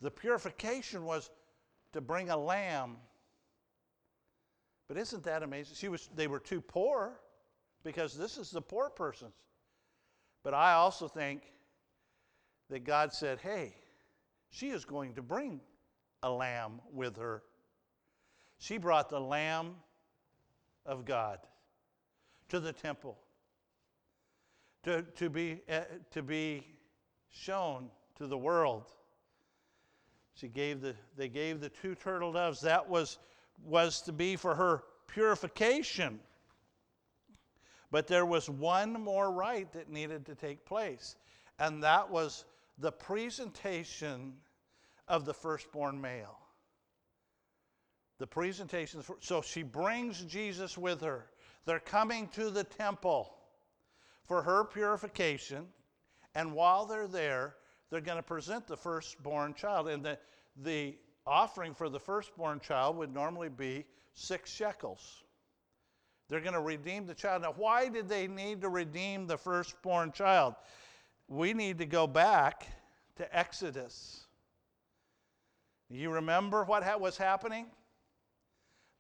The 0.02 0.12
purification 0.12 1.04
was 1.04 1.30
to 1.94 2.02
bring 2.02 2.30
a 2.30 2.38
lamb. 2.38 2.98
But 4.88 4.98
isn't 4.98 5.24
that 5.24 5.44
amazing? 5.44 5.76
She 5.76 5.90
was, 5.90 6.10
they 6.16 6.28
were 6.28 6.40
too 6.40 6.62
poor 6.62 7.20
because 7.84 8.18
this 8.18 8.38
is 8.38 8.50
the 8.52 8.62
poor 8.62 8.90
person's. 8.90 9.34
But 10.44 10.54
I 10.54 10.74
also 10.74 11.08
think 11.08 11.44
that 12.70 12.84
God 12.84 13.14
said, 13.14 13.40
hey, 13.40 13.76
she 14.50 14.70
is 14.70 14.86
going 14.86 15.14
to 15.16 15.22
bring 15.22 15.60
a 16.24 16.32
lamb 16.32 16.82
with 16.92 17.18
her. 17.18 17.44
She 18.58 18.78
brought 18.78 19.10
the 19.10 19.20
lamb 19.20 19.76
of 20.86 21.06
God 21.06 21.40
to 22.50 22.60
the 22.60 22.74
temple 22.74 23.18
to, 24.84 25.04
to, 25.04 25.30
be, 25.30 25.62
uh, 25.70 25.82
to 26.12 26.24
be 26.24 26.66
shown 27.32 27.90
to 28.16 28.28
the 28.28 28.38
world. 28.38 28.92
She 30.34 30.48
gave 30.48 30.82
the, 30.82 30.96
they 31.18 31.28
gave 31.28 31.60
the 31.60 31.70
two 31.70 31.96
turtle 31.96 32.32
doves. 32.32 32.62
That 32.62 32.90
was, 32.90 33.18
was 33.64 34.02
to 34.04 34.14
be 34.14 34.36
for 34.36 34.56
her 34.56 34.84
purification. 35.08 36.20
But 37.92 38.08
there 38.08 38.26
was 38.26 38.50
one 38.50 38.94
more 38.94 39.32
rite 39.32 39.74
that 39.74 39.90
needed 39.90 40.26
to 40.28 40.36
take 40.36 40.64
place, 40.66 41.16
and 41.58 41.84
that 41.84 42.10
was 42.10 42.46
the 42.78 42.92
presentation 42.92 44.34
of 45.08 45.26
the 45.26 45.34
firstborn 45.34 46.00
male. 46.00 46.38
The 48.20 48.28
presentation, 48.28 49.02
so 49.22 49.42
she 49.42 49.64
brings 49.64 50.22
Jesus 50.24 50.78
with 50.78 51.02
her. 51.02 51.26
They're 51.66 51.80
coming 51.80 52.28
to 52.30 52.50
the 52.50 52.64
temple 52.64 53.34
for 54.26 54.44
her 54.44 54.64
purification, 54.66 55.68
and 56.36 56.54
while 56.54 56.86
they're 56.86 57.08
there, 57.08 57.56
they're 57.90 58.02
going 58.02 58.18
to 58.18 58.24
present 58.24 58.68
the 58.68 58.78
firstborn 58.78 59.54
child. 59.54 59.88
And 59.88 60.04
the, 60.04 60.18
the 60.64 60.96
offering 61.26 61.74
for 61.74 61.90
the 61.90 62.00
firstborn 62.00 62.60
child 62.60 62.98
would 62.98 63.14
normally 63.14 63.50
be 63.50 63.86
six 64.14 64.52
shekels. 64.52 65.24
They're 66.28 66.42
going 66.42 66.54
to 66.54 66.60
redeem 66.60 67.08
the 67.08 67.16
child. 67.16 67.42
Now, 67.42 67.54
why 67.58 67.90
did 67.90 68.08
they 68.08 68.28
need 68.28 68.62
to 68.62 68.70
redeem 68.70 69.26
the 69.26 69.38
firstborn 69.38 70.12
child? 70.12 70.56
We 71.28 71.54
need 71.54 71.80
to 71.80 71.86
go 71.86 72.06
back 72.06 72.68
to 73.16 73.38
Exodus. 73.38 74.26
You 75.90 76.12
remember 76.12 76.64
what 76.64 76.84
ha- 76.84 76.98
was 76.98 77.18
happening? 77.18 77.66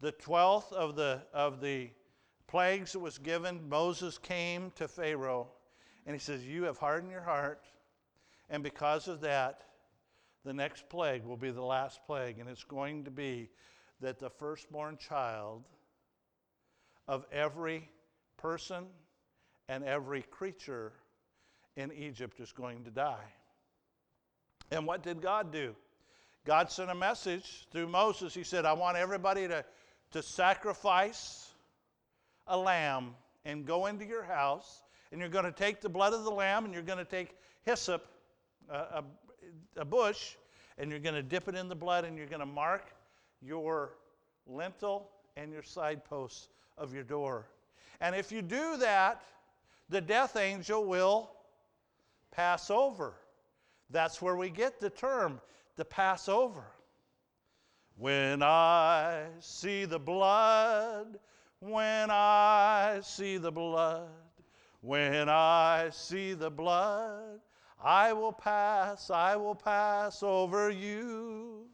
The 0.01 0.11
12th 0.13 0.71
of 0.73 0.95
the, 0.95 1.21
of 1.33 1.61
the 1.61 1.91
plagues 2.47 2.93
that 2.93 2.99
was 2.99 3.19
given, 3.19 3.69
Moses 3.69 4.17
came 4.17 4.71
to 4.71 4.87
Pharaoh 4.87 5.49
and 6.05 6.15
he 6.15 6.19
says, 6.19 6.45
You 6.45 6.63
have 6.63 6.77
hardened 6.77 7.11
your 7.11 7.21
heart, 7.21 7.63
and 8.49 8.63
because 8.63 9.07
of 9.07 9.21
that, 9.21 9.63
the 10.45 10.53
next 10.53 10.89
plague 10.89 11.23
will 11.23 11.37
be 11.37 11.51
the 11.51 11.61
last 11.61 11.99
plague, 12.05 12.39
and 12.39 12.49
it's 12.49 12.63
going 12.63 13.03
to 13.03 13.11
be 13.11 13.49
that 14.01 14.19
the 14.19 14.29
firstborn 14.29 14.97
child 14.97 15.63
of 17.07 17.25
every 17.31 17.89
person 18.37 18.85
and 19.67 19.83
every 19.83 20.21
creature 20.21 20.93
in 21.75 21.91
Egypt 21.91 22.39
is 22.39 22.51
going 22.51 22.83
to 22.83 22.91
die. 22.91 23.33
And 24.71 24.85
what 24.85 25.03
did 25.03 25.21
God 25.21 25.51
do? 25.51 25.75
God 26.45 26.71
sent 26.71 26.89
a 26.89 26.95
message 26.95 27.67
through 27.71 27.87
Moses. 27.87 28.33
He 28.33 28.43
said, 28.43 28.65
I 28.65 28.73
want 28.73 28.97
everybody 28.97 29.47
to, 29.47 29.65
to 30.11 30.23
sacrifice 30.23 31.51
a 32.47 32.57
lamb 32.57 33.15
and 33.45 33.65
go 33.65 33.85
into 33.87 34.05
your 34.05 34.23
house, 34.23 34.83
and 35.11 35.19
you're 35.19 35.29
going 35.29 35.45
to 35.45 35.51
take 35.51 35.81
the 35.81 35.89
blood 35.89 36.13
of 36.13 36.23
the 36.23 36.31
lamb 36.31 36.65
and 36.65 36.73
you're 36.73 36.83
going 36.83 36.99
to 36.99 37.05
take 37.05 37.35
hyssop, 37.63 38.07
a, 38.69 38.75
a, 38.75 39.03
a 39.77 39.85
bush, 39.85 40.35
and 40.77 40.89
you're 40.89 40.99
going 40.99 41.15
to 41.15 41.23
dip 41.23 41.47
it 41.47 41.55
in 41.55 41.67
the 41.67 41.75
blood 41.75 42.05
and 42.05 42.17
you're 42.17 42.27
going 42.27 42.39
to 42.39 42.45
mark 42.45 42.93
your 43.41 43.97
lintel 44.47 45.09
and 45.35 45.51
your 45.51 45.63
side 45.63 46.03
posts 46.05 46.49
of 46.77 46.93
your 46.93 47.03
door. 47.03 47.47
And 48.01 48.15
if 48.15 48.31
you 48.31 48.41
do 48.41 48.77
that, 48.77 49.21
the 49.89 50.01
death 50.01 50.35
angel 50.35 50.85
will 50.85 51.31
pass 52.31 52.69
over. 52.69 53.15
That's 53.89 54.21
where 54.21 54.35
we 54.35 54.49
get 54.49 54.79
the 54.79 54.89
term, 54.89 55.41
the 55.75 55.85
Passover. 55.85 56.65
When 57.97 58.41
I 58.43 59.25
see 59.39 59.85
the 59.85 59.99
blood, 59.99 61.19
when 61.59 62.09
I 62.09 62.99
see 63.03 63.37
the 63.37 63.51
blood, 63.51 64.07
when 64.81 65.29
I 65.29 65.89
see 65.91 66.33
the 66.33 66.49
blood, 66.49 67.39
I 67.83 68.13
will 68.13 68.33
pass, 68.33 69.09
I 69.09 69.35
will 69.35 69.55
pass 69.55 70.23
over 70.23 70.69
you. 70.69 71.65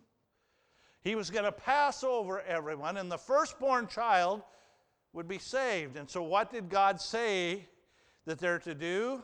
He 1.01 1.15
was 1.15 1.29
going 1.29 1.45
to 1.45 1.51
pass 1.51 2.03
over 2.03 2.41
everyone, 2.41 2.97
and 2.97 3.12
the 3.12 3.17
firstborn 3.17 3.88
child 3.88 4.41
would 5.13 5.27
be 5.27 5.38
saved. 5.38 5.97
And 5.97 6.09
so, 6.09 6.24
what 6.24 6.51
did 6.51 6.69
God 6.69 7.00
say 7.00 7.67
that 8.25 8.39
they're 8.39 8.59
to 8.59 8.74
do? 8.74 9.24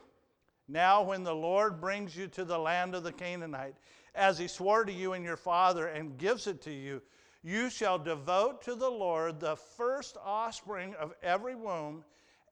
Now, 0.67 1.01
when 1.01 1.23
the 1.23 1.35
Lord 1.35 1.81
brings 1.81 2.15
you 2.15 2.27
to 2.29 2.45
the 2.45 2.57
land 2.57 2.95
of 2.95 3.03
the 3.03 3.11
Canaanite, 3.11 3.75
as 4.13 4.37
he 4.37 4.47
swore 4.47 4.85
to 4.85 4.91
you 4.91 5.13
and 5.13 5.25
your 5.25 5.37
father, 5.37 5.87
and 5.87 6.17
gives 6.17 6.47
it 6.47 6.61
to 6.61 6.71
you, 6.71 7.01
you 7.43 7.69
shall 7.69 7.97
devote 7.97 8.61
to 8.63 8.75
the 8.75 8.89
Lord 8.89 9.39
the 9.39 9.55
first 9.55 10.17
offspring 10.23 10.93
of 10.95 11.13
every 11.23 11.55
womb 11.55 12.03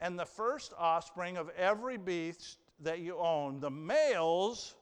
and 0.01 0.17
the 0.17 0.25
first 0.25 0.73
offspring 0.77 1.37
of 1.37 1.49
every 1.57 1.97
beast 1.97 2.59
that 2.81 2.99
you 2.99 3.17
own. 3.17 3.59
The 3.59 3.69
males 3.69 4.75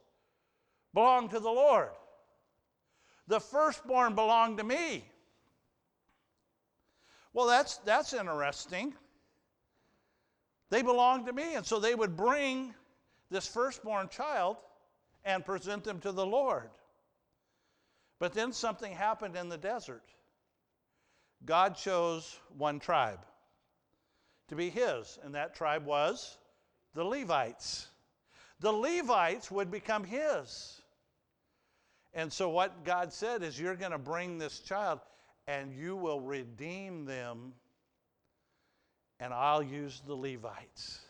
belong 0.94 1.28
to 1.30 1.40
the 1.40 1.50
Lord. 1.50 1.90
The 3.26 3.40
firstborn 3.40 4.14
belong 4.14 4.56
to 4.58 4.64
me. 4.64 5.04
Well, 7.32 7.46
that's, 7.46 7.78
that's 7.78 8.12
interesting. 8.12 8.94
They 10.70 10.82
belong 10.82 11.26
to 11.26 11.32
me. 11.32 11.54
And 11.54 11.66
so 11.66 11.78
they 11.78 11.94
would 11.94 12.16
bring 12.16 12.74
this 13.30 13.46
firstborn 13.46 14.08
child 14.08 14.56
and 15.24 15.44
present 15.44 15.84
them 15.84 16.00
to 16.00 16.12
the 16.12 16.24
Lord. 16.24 16.70
But 18.18 18.32
then 18.32 18.52
something 18.52 18.92
happened 18.92 19.36
in 19.36 19.48
the 19.48 19.58
desert. 19.58 20.04
God 21.44 21.76
chose 21.76 22.38
one 22.56 22.80
tribe 22.80 23.20
to 24.48 24.56
be 24.56 24.70
his, 24.70 25.18
and 25.22 25.34
that 25.34 25.54
tribe 25.54 25.84
was 25.84 26.38
the 26.94 27.04
Levites. 27.04 27.88
The 28.60 28.72
Levites 28.72 29.50
would 29.50 29.70
become 29.70 30.04
his. 30.04 30.82
And 32.14 32.32
so, 32.32 32.48
what 32.48 32.84
God 32.84 33.12
said 33.12 33.42
is, 33.42 33.60
You're 33.60 33.76
going 33.76 33.92
to 33.92 33.98
bring 33.98 34.38
this 34.38 34.60
child, 34.60 35.00
and 35.46 35.72
you 35.72 35.96
will 35.96 36.20
redeem 36.20 37.04
them, 37.04 37.52
and 39.20 39.32
I'll 39.32 39.62
use 39.62 40.02
the 40.06 40.14
Levites. 40.14 41.00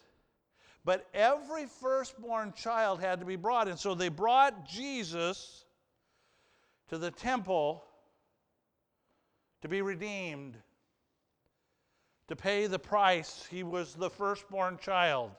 But 0.84 1.06
every 1.12 1.66
firstborn 1.66 2.52
child 2.54 3.00
had 3.00 3.20
to 3.20 3.26
be 3.26 3.36
brought. 3.36 3.68
And 3.68 3.78
so 3.78 3.94
they 3.94 4.08
brought 4.08 4.66
Jesus 4.66 5.66
to 6.88 6.96
the 6.96 7.10
temple 7.10 7.84
to 9.60 9.68
be 9.68 9.82
redeemed, 9.82 10.56
to 12.28 12.36
pay 12.36 12.66
the 12.66 12.78
price. 12.78 13.46
He 13.50 13.62
was 13.62 13.94
the 13.94 14.10
firstborn 14.10 14.78
child. 14.78 15.32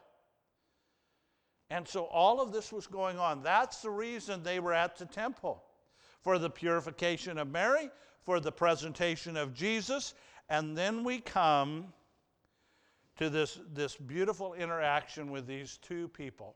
And 1.69 1.87
so 1.87 2.05
all 2.05 2.41
of 2.41 2.51
this 2.51 2.73
was 2.73 2.87
going 2.87 3.19
on. 3.19 3.43
That's 3.43 3.81
the 3.81 3.91
reason 3.91 4.41
they 4.41 4.59
were 4.59 4.73
at 4.73 4.97
the 4.97 5.05
temple 5.05 5.63
for 6.21 6.39
the 6.39 6.49
purification 6.49 7.37
of 7.37 7.47
Mary, 7.49 7.89
for 8.23 8.39
the 8.39 8.51
presentation 8.51 9.37
of 9.37 9.53
Jesus. 9.53 10.15
And 10.49 10.75
then 10.75 11.03
we 11.03 11.19
come 11.19 11.93
to 13.17 13.29
this, 13.29 13.59
this 13.73 13.95
beautiful 13.95 14.53
interaction 14.53 15.29
with 15.29 15.45
these 15.45 15.77
two 15.77 16.07
people. 16.07 16.55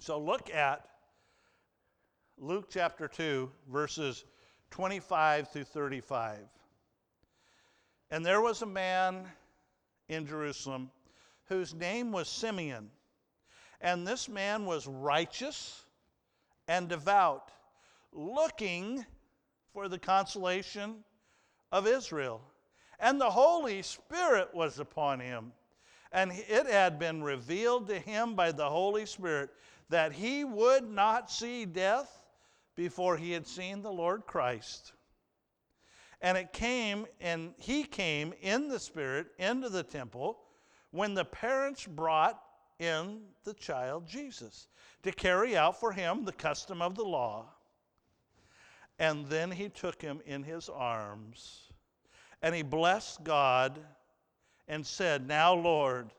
So 0.00 0.18
look 0.18 0.52
at 0.54 0.86
Luke 2.38 2.68
chapter 2.70 3.08
2, 3.08 3.50
verses 3.70 4.24
25 4.70 5.48
through 5.48 5.64
35. 5.64 6.38
And 8.10 8.24
there 8.24 8.40
was 8.40 8.62
a 8.62 8.66
man 8.66 9.24
in 10.08 10.26
Jerusalem 10.26 10.90
whose 11.46 11.74
name 11.74 12.12
was 12.12 12.28
Simeon. 12.28 12.90
And 13.80 14.06
this 14.06 14.28
man 14.28 14.66
was 14.66 14.86
righteous 14.86 15.84
and 16.68 16.88
devout, 16.88 17.50
looking 18.12 19.04
for 19.72 19.88
the 19.88 19.98
consolation 19.98 21.04
of 21.72 21.86
Israel. 21.86 22.42
And 22.98 23.20
the 23.20 23.30
Holy 23.30 23.82
Spirit 23.82 24.54
was 24.54 24.78
upon 24.78 25.20
him 25.20 25.52
and 26.12 26.32
it 26.32 26.66
had 26.66 26.98
been 26.98 27.22
revealed 27.22 27.88
to 27.88 27.98
him 27.98 28.34
by 28.34 28.52
the 28.52 28.68
Holy 28.68 29.06
Spirit 29.06 29.50
that 29.88 30.12
he 30.12 30.44
would 30.44 30.88
not 30.88 31.30
see 31.30 31.64
death 31.64 32.24
before 32.76 33.16
he 33.16 33.32
had 33.32 33.46
seen 33.46 33.82
the 33.82 33.92
Lord 33.92 34.26
Christ. 34.26 34.92
And 36.22 36.36
it 36.36 36.52
came, 36.52 37.06
and 37.20 37.54
he 37.56 37.84
came 37.84 38.34
in 38.42 38.68
the 38.68 38.78
Spirit 38.78 39.28
into 39.38 39.68
the 39.68 39.82
temple 39.82 40.38
when 40.90 41.14
the 41.14 41.24
parents 41.24 41.86
brought 41.86 42.42
in 42.78 43.20
the 43.44 43.54
child 43.54 44.06
Jesus 44.06 44.68
to 45.02 45.12
carry 45.12 45.56
out 45.56 45.78
for 45.78 45.92
him 45.92 46.24
the 46.24 46.32
custom 46.32 46.82
of 46.82 46.94
the 46.94 47.04
law. 47.04 47.46
And 48.98 49.26
then 49.26 49.50
he 49.50 49.68
took 49.70 50.02
him 50.02 50.20
in 50.26 50.42
his 50.42 50.68
arms, 50.68 51.72
and 52.42 52.54
he 52.54 52.62
blessed 52.62 53.24
God 53.24 53.78
and 54.68 54.86
said, 54.86 55.26
Now, 55.26 55.54
Lord, 55.54 56.10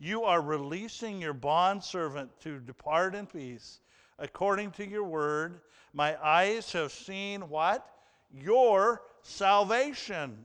you 0.00 0.24
are 0.24 0.42
releasing 0.42 1.20
your 1.20 1.32
bondservant 1.32 2.28
to 2.40 2.58
depart 2.58 3.14
in 3.14 3.26
peace 3.26 3.80
according 4.18 4.72
to 4.72 4.88
your 4.88 5.04
word. 5.04 5.60
My 5.92 6.16
eyes 6.24 6.72
have 6.72 6.90
seen 6.90 7.42
what? 7.48 7.88
Your 8.32 9.02
salvation. 9.22 10.44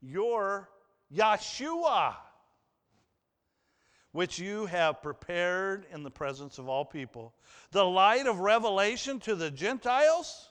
Your 0.00 0.68
Yeshua, 1.14 2.14
which 4.12 4.38
you 4.38 4.66
have 4.66 5.02
prepared 5.02 5.86
in 5.92 6.02
the 6.02 6.10
presence 6.10 6.58
of 6.58 6.68
all 6.68 6.84
people. 6.84 7.34
The 7.70 7.84
light 7.84 8.26
of 8.26 8.40
revelation 8.40 9.20
to 9.20 9.34
the 9.34 9.50
Gentiles 9.50 10.50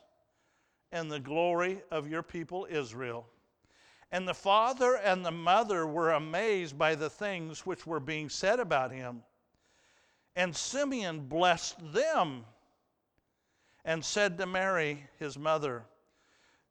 and 0.91 1.11
the 1.11 1.19
glory 1.19 1.81
of 1.91 2.09
your 2.09 2.23
people 2.23 2.67
Israel. 2.69 3.27
And 4.11 4.27
the 4.27 4.33
father 4.33 4.95
and 4.95 5.25
the 5.25 5.31
mother 5.31 5.85
were 5.85 6.11
amazed 6.11 6.77
by 6.77 6.95
the 6.95 7.09
things 7.09 7.65
which 7.65 7.85
were 7.87 7.99
being 7.99 8.29
said 8.29 8.59
about 8.59 8.91
him. 8.91 9.23
And 10.35 10.55
Simeon 10.55 11.21
blessed 11.21 11.75
them 11.91 12.45
and 13.83 14.03
said 14.03 14.37
to 14.37 14.45
Mary, 14.45 15.05
his 15.19 15.37
mother, 15.37 15.85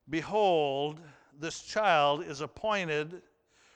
Behold, 0.08 1.00
this 1.38 1.62
child 1.62 2.24
is 2.24 2.40
appointed 2.40 3.22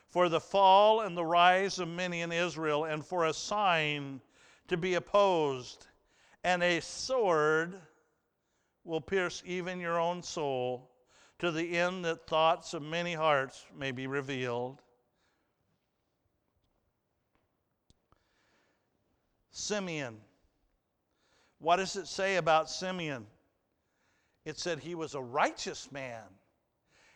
for 0.08 0.28
the 0.28 0.40
fall 0.40 1.02
and 1.02 1.16
the 1.16 1.24
rise 1.24 1.78
of 1.78 1.88
many 1.88 2.22
in 2.22 2.32
Israel, 2.32 2.84
and 2.84 3.04
for 3.04 3.26
a 3.26 3.32
sign 3.32 4.20
to 4.68 4.76
be 4.76 4.94
opposed, 4.94 5.86
and 6.44 6.62
a 6.62 6.80
sword 6.80 7.78
will 8.84 9.00
pierce 9.00 9.42
even 9.44 9.80
your 9.80 9.98
own 9.98 10.22
soul 10.22 10.90
to 11.38 11.50
the 11.50 11.78
end 11.78 12.04
that 12.04 12.26
thoughts 12.26 12.74
of 12.74 12.82
many 12.82 13.14
hearts 13.14 13.66
may 13.76 13.90
be 13.90 14.06
revealed. 14.06 14.82
Simeon. 19.50 20.20
What 21.58 21.76
does 21.76 21.96
it 21.96 22.06
say 22.06 22.36
about 22.36 22.70
Simeon? 22.70 23.26
It 24.48 24.58
said 24.58 24.78
he 24.78 24.94
was 24.94 25.14
a 25.14 25.20
righteous 25.20 25.92
man. 25.92 26.22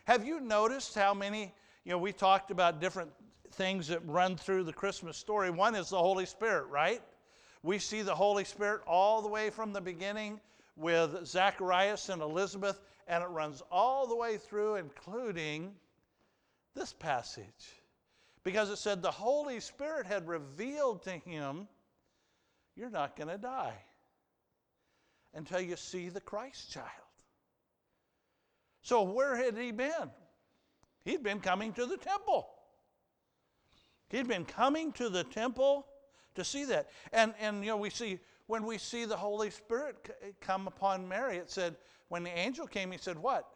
Have 0.05 0.23
you 0.23 0.39
noticed 0.39 0.93
how 0.93 1.15
many, 1.15 1.51
you 1.83 1.91
know, 1.91 1.97
we 1.97 2.13
talked 2.13 2.51
about 2.51 2.79
different 2.79 3.11
things 3.53 3.87
that 3.87 4.05
run 4.05 4.37
through 4.37 4.63
the 4.65 4.73
Christmas 4.73 5.17
story. 5.17 5.49
One 5.49 5.73
is 5.73 5.89
the 5.89 5.97
Holy 5.97 6.27
Spirit, 6.27 6.65
right? 6.67 7.01
We 7.63 7.79
see 7.79 8.03
the 8.03 8.13
Holy 8.13 8.43
Spirit 8.43 8.81
all 8.85 9.23
the 9.23 9.29
way 9.29 9.49
from 9.49 9.73
the 9.73 9.81
beginning 9.81 10.39
with 10.75 11.25
Zacharias 11.25 12.09
and 12.09 12.21
Elizabeth 12.21 12.79
and 13.07 13.23
it 13.23 13.27
runs 13.27 13.63
all 13.71 14.05
the 14.05 14.15
way 14.15 14.37
through, 14.37 14.75
including 14.75 15.73
this 16.75 16.93
passage. 16.93 17.81
Because 18.43 18.69
it 18.69 18.77
said 18.77 19.01
the 19.01 19.09
Holy 19.09 19.59
Spirit 19.59 20.05
had 20.05 20.27
revealed 20.27 21.01
to 21.03 21.11
him, 21.11 21.67
You're 22.75 22.91
not 22.91 23.15
going 23.15 23.29
to 23.29 23.39
die 23.39 23.77
until 25.33 25.61
you 25.61 25.75
see 25.75 26.09
the 26.09 26.21
Christ 26.21 26.71
child. 26.71 27.02
So, 28.83 29.01
where 29.03 29.35
had 29.35 29.57
he 29.57 29.71
been? 29.71 30.11
He'd 31.05 31.23
been 31.23 31.39
coming 31.39 31.73
to 31.73 31.85
the 31.85 31.97
temple. 31.97 32.47
He'd 34.09 34.27
been 34.27 34.45
coming 34.45 34.91
to 34.93 35.09
the 35.09 35.23
temple 35.23 35.87
to 36.35 36.43
see 36.43 36.65
that. 36.65 36.89
And, 37.11 37.33
and 37.39 37.61
you 37.61 37.71
know, 37.71 37.77
we 37.77 37.89
see, 37.89 38.19
when 38.47 38.65
we 38.65 38.77
see 38.77 39.05
the 39.05 39.15
Holy 39.15 39.49
Spirit 39.49 39.95
eh, 40.21 40.31
come 40.41 40.67
upon 40.67 41.07
Mary, 41.07 41.37
it 41.37 41.49
said, 41.49 41.77
when 42.09 42.23
the 42.23 42.37
angel 42.37 42.67
came, 42.67 42.91
he 42.91 42.97
said, 42.97 43.17
What? 43.17 43.47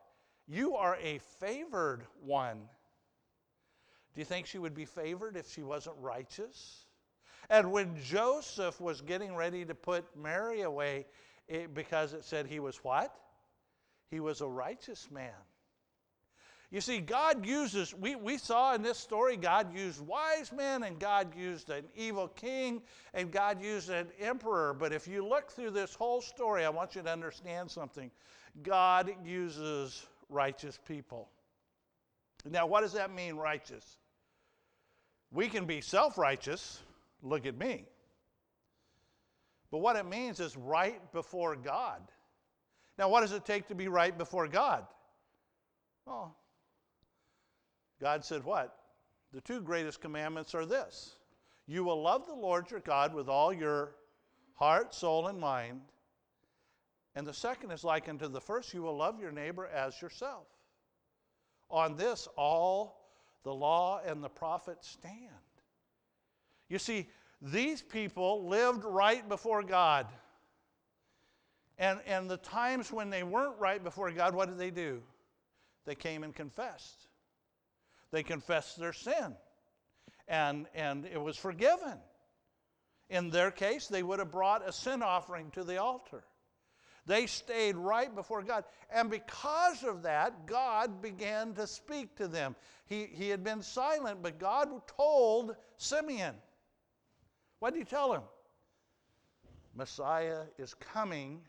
You 0.48 0.76
are 0.76 0.98
a 1.04 1.20
favored 1.40 2.08
one. 2.22 2.58
Do 4.16 4.22
you 4.22 4.26
think 4.26 4.48
she 4.48 4.58
would 4.58 4.74
be 4.74 4.86
favored 4.86 5.36
if 5.36 5.52
she 5.52 5.62
wasn't 5.62 5.98
righteous? 6.00 6.86
And 7.50 7.72
when 7.72 7.96
Joseph 8.02 8.80
was 8.80 9.02
getting 9.02 9.36
ready 9.36 9.66
to 9.66 9.76
put 9.76 10.06
Mary 10.16 10.62
away, 10.62 11.06
it, 11.48 11.74
because 11.74 12.14
it 12.14 12.24
said 12.24 12.48
he 12.48 12.60
was 12.60 12.78
what? 12.78 13.14
He 14.10 14.20
was 14.20 14.42
a 14.42 14.48
righteous 14.48 15.10
man. 15.12 15.34
You 16.70 16.82
see, 16.82 17.00
God 17.00 17.46
uses, 17.46 17.94
we, 17.96 18.16
we 18.16 18.38
saw 18.38 18.76
in 18.76 18.82
this 18.82 18.98
story, 18.98 19.38
God 19.38 19.74
used 19.74 20.02
wise 20.02 20.52
men 20.52 20.84
and 20.84 21.00
God 21.00 21.34
used 21.34 21.70
an 21.70 21.86
evil 21.96 22.28
king 22.28 22.82
and 23.14 23.32
God 23.32 23.62
used 23.62 23.90
an 23.90 24.08
emperor. 24.20 24.74
But 24.74 24.92
if 24.92 25.08
you 25.08 25.26
look 25.26 25.50
through 25.50 25.72
this 25.72 25.96
whole 25.96 26.20
story, 26.20 26.66
I 26.66 26.70
want 26.70 26.96
you 26.96 27.02
to 27.04 27.10
understand 27.10 27.72
something. 27.72 28.12
God 28.64 29.12
uses 29.24 30.06
righteous 30.30 30.78
people. 30.86 31.30
Now, 32.44 32.66
what 32.66 32.82
does 32.82 32.94
that 32.94 33.14
mean, 33.14 33.36
righteous? 33.36 33.98
We 35.32 35.48
can 35.48 35.66
be 35.66 35.80
self 35.80 36.18
righteous. 36.18 36.82
Look 37.22 37.46
at 37.46 37.58
me. 37.58 37.86
But 39.72 39.80
what 39.80 39.96
it 39.96 40.06
means 40.06 40.40
is 40.40 40.56
right 40.56 41.00
before 41.12 41.56
God. 41.56 42.02
Now, 42.98 43.10
what 43.10 43.22
does 43.22 43.32
it 43.32 43.46
take 43.46 43.68
to 43.68 43.76
be 43.76 43.88
right 43.88 44.18
before 44.18 44.48
God? 44.48 44.86
Well, 46.06 46.36
God 48.02 48.24
said, 48.24 48.44
What? 48.44 48.76
The 49.34 49.42
two 49.42 49.62
greatest 49.62 50.02
commandments 50.02 50.56
are 50.56 50.66
this 50.66 51.18
You 51.68 51.84
will 51.84 52.02
love 52.02 52.26
the 52.26 52.34
Lord 52.34 52.72
your 52.72 52.80
God 52.80 53.14
with 53.14 53.28
all 53.28 53.54
your 53.54 53.96
heart, 54.54 54.94
soul, 54.94 55.28
and 55.28 55.40
mind. 55.40 55.82
And 57.16 57.26
the 57.26 57.34
second 57.34 57.72
is 57.72 57.84
like 57.84 58.08
unto 58.10 58.28
the 58.28 58.42
first 58.42 58.74
you 58.74 58.84
will 58.84 58.96
love 58.96 59.20
your 59.20 59.32
neighbor 59.32 59.68
as 59.68 60.02
yourself. 60.02 60.46
On 61.70 61.96
this, 61.98 62.28
all 62.38 63.10
the 63.44 63.54
law 63.54 64.02
and 64.06 64.24
the 64.24 64.30
prophets 64.30 64.88
stand. 64.88 65.16
You 66.70 66.80
see, 66.80 67.08
these 67.42 67.82
people 67.82 68.48
lived 68.48 68.84
right 68.84 69.28
before 69.28 69.64
God. 69.64 70.08
And, 71.80 72.00
and 72.08 72.30
the 72.30 72.38
times 72.38 72.92
when 72.92 73.10
they 73.10 73.24
weren't 73.24 73.60
right 73.60 73.84
before 73.84 74.12
God, 74.12 74.34
what 74.34 74.50
did 74.50 74.58
they 74.58 74.72
do? 74.72 75.02
they 75.88 75.96
came 75.96 76.24
and 76.24 76.36
confessed. 76.36 77.08
They 78.12 78.22
confessed 78.22 78.78
their 78.78 78.94
sin, 78.94 79.36
and, 80.28 80.68
and 80.76 81.06
it 81.06 81.20
was 81.20 81.38
forgiven. 81.38 81.98
In 83.10 83.30
their 83.30 83.52
case, 83.52 83.88
they 83.88 84.04
would 84.04 84.20
have 84.20 84.32
brought 84.32 84.68
a 84.68 84.72
sin 84.72 85.02
offering 85.02 85.50
to 85.52 85.64
the 85.64 85.78
altar. 85.82 86.24
They 87.06 87.26
stayed 87.26 87.78
right 87.78 88.14
before 88.14 88.44
God. 88.44 88.66
And 88.92 89.10
because 89.10 89.84
of 89.84 90.04
that, 90.04 90.46
God 90.46 91.02
began 91.02 91.54
to 91.54 91.66
speak 91.66 92.18
to 92.18 92.28
them. 92.28 92.58
He, 92.86 93.06
he 93.06 93.30
had 93.30 93.46
been 93.46 93.62
silent, 93.62 94.22
but 94.22 94.40
God 94.40 94.70
told 94.88 95.56
Simeon. 95.78 96.36
What 97.60 97.74
did 97.74 97.80
he 97.80 97.86
tell 97.86 98.14
him? 98.14 98.24
Messiah 99.74 100.42
is 100.58 100.74
coming 100.74 101.40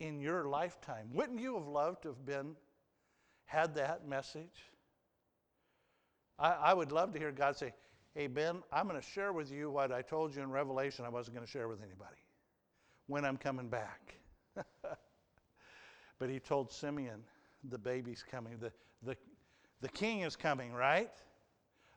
in 0.00 0.20
your 0.20 0.46
lifetime. 0.46 1.08
Wouldn't 1.12 1.38
you 1.38 1.54
have 1.54 1.68
loved 1.68 2.02
to 2.02 2.08
have 2.08 2.24
been, 2.24 2.56
had 3.44 3.74
that 3.76 4.08
message? 4.08 4.70
I, 6.38 6.52
I 6.52 6.74
would 6.74 6.90
love 6.90 7.12
to 7.12 7.18
hear 7.18 7.30
God 7.30 7.56
say, 7.56 7.72
Hey, 8.14 8.26
Ben, 8.26 8.62
I'm 8.72 8.88
going 8.88 9.00
to 9.00 9.06
share 9.06 9.32
with 9.32 9.52
you 9.52 9.70
what 9.70 9.92
I 9.92 10.02
told 10.02 10.34
you 10.34 10.42
in 10.42 10.50
Revelation 10.50 11.04
I 11.04 11.10
wasn't 11.10 11.36
going 11.36 11.46
to 11.46 11.50
share 11.50 11.68
with 11.68 11.80
anybody 11.80 12.16
when 13.06 13.24
I'm 13.24 13.36
coming 13.36 13.68
back. 13.68 14.16
but 16.18 16.28
he 16.28 16.40
told 16.40 16.72
Simeon, 16.72 17.22
the 17.68 17.78
baby's 17.78 18.24
coming. 18.28 18.58
The, 18.58 18.72
the, 19.04 19.16
the 19.80 19.88
king 19.90 20.22
is 20.22 20.34
coming, 20.34 20.72
right? 20.72 21.12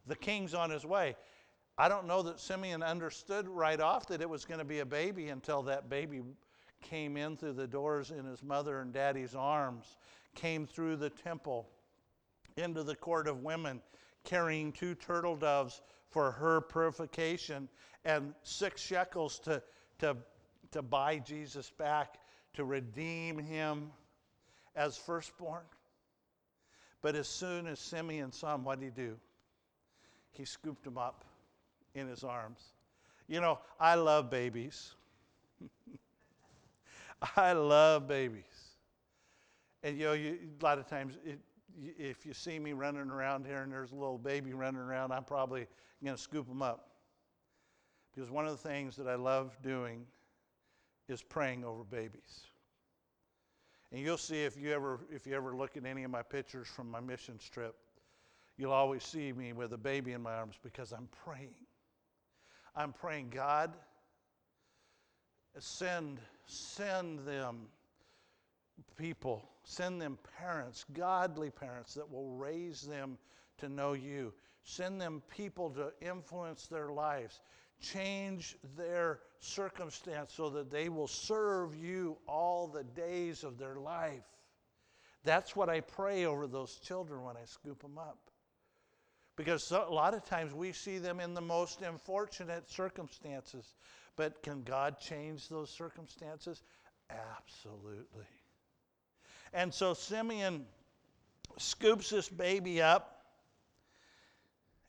The 0.05 0.15
king's 0.15 0.53
on 0.53 0.69
his 0.69 0.85
way. 0.85 1.15
I 1.79 1.89
don't 1.89 2.05
know 2.05 2.21
that 2.21 2.39
Simeon 2.39 2.83
understood 2.83 3.47
right 3.47 3.79
off 3.79 4.07
that 4.07 4.21
it 4.21 4.29
was 4.29 4.45
going 4.45 4.59
to 4.59 4.65
be 4.65 4.79
a 4.79 4.85
baby 4.85 5.29
until 5.29 5.63
that 5.63 5.89
baby 5.89 6.21
came 6.83 7.17
in 7.17 7.35
through 7.37 7.53
the 7.53 7.67
doors 7.67 8.11
in 8.11 8.25
his 8.25 8.43
mother 8.43 8.81
and 8.81 8.93
daddy's 8.93 9.33
arms, 9.33 9.97
came 10.35 10.67
through 10.67 10.97
the 10.97 11.09
temple 11.09 11.67
into 12.57 12.83
the 12.83 12.95
court 12.95 13.27
of 13.27 13.43
women, 13.43 13.81
carrying 14.23 14.71
two 14.71 14.93
turtle 14.95 15.35
doves 15.35 15.81
for 16.09 16.31
her 16.31 16.61
purification 16.61 17.67
and 18.05 18.33
six 18.43 18.81
shekels 18.81 19.39
to, 19.39 19.61
to, 19.99 20.15
to 20.71 20.81
buy 20.81 21.17
Jesus 21.17 21.71
back, 21.71 22.19
to 22.53 22.65
redeem 22.65 23.39
him 23.39 23.89
as 24.75 24.97
firstborn. 24.97 25.63
But 27.01 27.15
as 27.15 27.27
soon 27.27 27.67
as 27.67 27.79
Simeon 27.79 28.31
saw 28.31 28.55
him, 28.55 28.63
what 28.63 28.79
did 28.79 28.85
he 28.85 28.91
do? 28.91 29.17
He 30.31 30.45
scooped 30.45 30.85
him 30.85 30.97
up 30.97 31.25
in 31.95 32.07
his 32.07 32.23
arms. 32.23 32.61
You 33.27 33.41
know, 33.41 33.59
I 33.79 33.95
love 33.95 34.29
babies. 34.29 34.93
I 37.37 37.53
love 37.53 38.07
babies. 38.07 38.43
And 39.83 39.97
you 39.97 40.05
know, 40.05 40.13
you, 40.13 40.37
a 40.59 40.63
lot 40.63 40.79
of 40.79 40.87
times, 40.87 41.15
it, 41.25 41.39
if 41.97 42.25
you 42.25 42.33
see 42.33 42.59
me 42.59 42.73
running 42.73 43.09
around 43.09 43.45
here 43.45 43.63
and 43.63 43.71
there's 43.71 43.91
a 43.91 43.95
little 43.95 44.17
baby 44.17 44.53
running 44.53 44.81
around, 44.81 45.11
I'm 45.11 45.23
probably 45.23 45.67
going 46.03 46.15
to 46.15 46.21
scoop 46.21 46.47
them 46.47 46.61
up. 46.61 46.89
Because 48.13 48.29
one 48.29 48.45
of 48.45 48.51
the 48.51 48.69
things 48.69 48.95
that 48.95 49.07
I 49.07 49.15
love 49.15 49.57
doing 49.63 50.05
is 51.09 51.21
praying 51.21 51.65
over 51.65 51.83
babies. 51.83 52.43
And 53.91 54.01
you'll 54.01 54.17
see 54.17 54.43
if 54.43 54.57
you 54.57 54.71
ever 54.71 54.99
if 55.11 55.27
you 55.27 55.35
ever 55.35 55.55
look 55.55 55.77
at 55.77 55.85
any 55.85 56.03
of 56.03 56.11
my 56.11 56.23
pictures 56.23 56.67
from 56.67 56.89
my 56.89 56.99
mission 56.99 57.39
trip, 57.51 57.75
you'll 58.57 58.71
always 58.71 59.03
see 59.03 59.31
me 59.33 59.53
with 59.53 59.73
a 59.73 59.77
baby 59.77 60.13
in 60.13 60.21
my 60.21 60.33
arms 60.33 60.55
because 60.63 60.91
I'm 60.91 61.07
praying. 61.23 61.55
I'm 62.75 62.91
praying, 62.91 63.29
God, 63.29 63.73
send 65.59 66.19
send 66.45 67.19
them 67.25 67.67
people, 68.97 69.49
send 69.63 70.01
them 70.01 70.17
parents, 70.37 70.85
godly 70.93 71.49
parents 71.49 71.93
that 71.93 72.11
will 72.11 72.31
raise 72.31 72.81
them 72.81 73.17
to 73.59 73.69
know 73.69 73.93
you. 73.93 74.33
Send 74.63 74.99
them 74.99 75.21
people 75.35 75.69
to 75.71 75.91
influence 76.01 76.67
their 76.67 76.89
lives. 76.89 77.41
Change 77.81 78.55
their 78.77 79.19
circumstance 79.39 80.33
so 80.33 80.49
that 80.49 80.71
they 80.71 80.89
will 80.89 81.07
serve 81.07 81.75
you 81.75 82.17
all 82.27 82.67
the 82.67 82.83
days 82.83 83.43
of 83.43 83.57
their 83.57 83.75
life. 83.75 84.23
That's 85.25 85.55
what 85.55 85.69
I 85.69 85.81
pray 85.81 86.25
over 86.25 86.47
those 86.47 86.75
children 86.75 87.23
when 87.23 87.35
I 87.35 87.45
scoop 87.45 87.81
them 87.81 87.97
up. 87.97 88.17
Because 89.35 89.71
a 89.71 89.79
lot 89.79 90.13
of 90.13 90.23
times 90.23 90.53
we 90.53 90.71
see 90.71 90.97
them 90.97 91.19
in 91.19 91.33
the 91.33 91.41
most 91.41 91.81
unfortunate 91.81 92.69
circumstances. 92.69 93.73
But 94.15 94.41
can 94.43 94.63
God 94.63 94.99
change 94.99 95.49
those 95.49 95.69
circumstances? 95.69 96.61
Absolutely. 97.09 98.25
And 99.53 99.73
so 99.73 99.93
Simeon 99.93 100.65
scoops 101.57 102.09
this 102.09 102.29
baby 102.29 102.81
up 102.81 103.25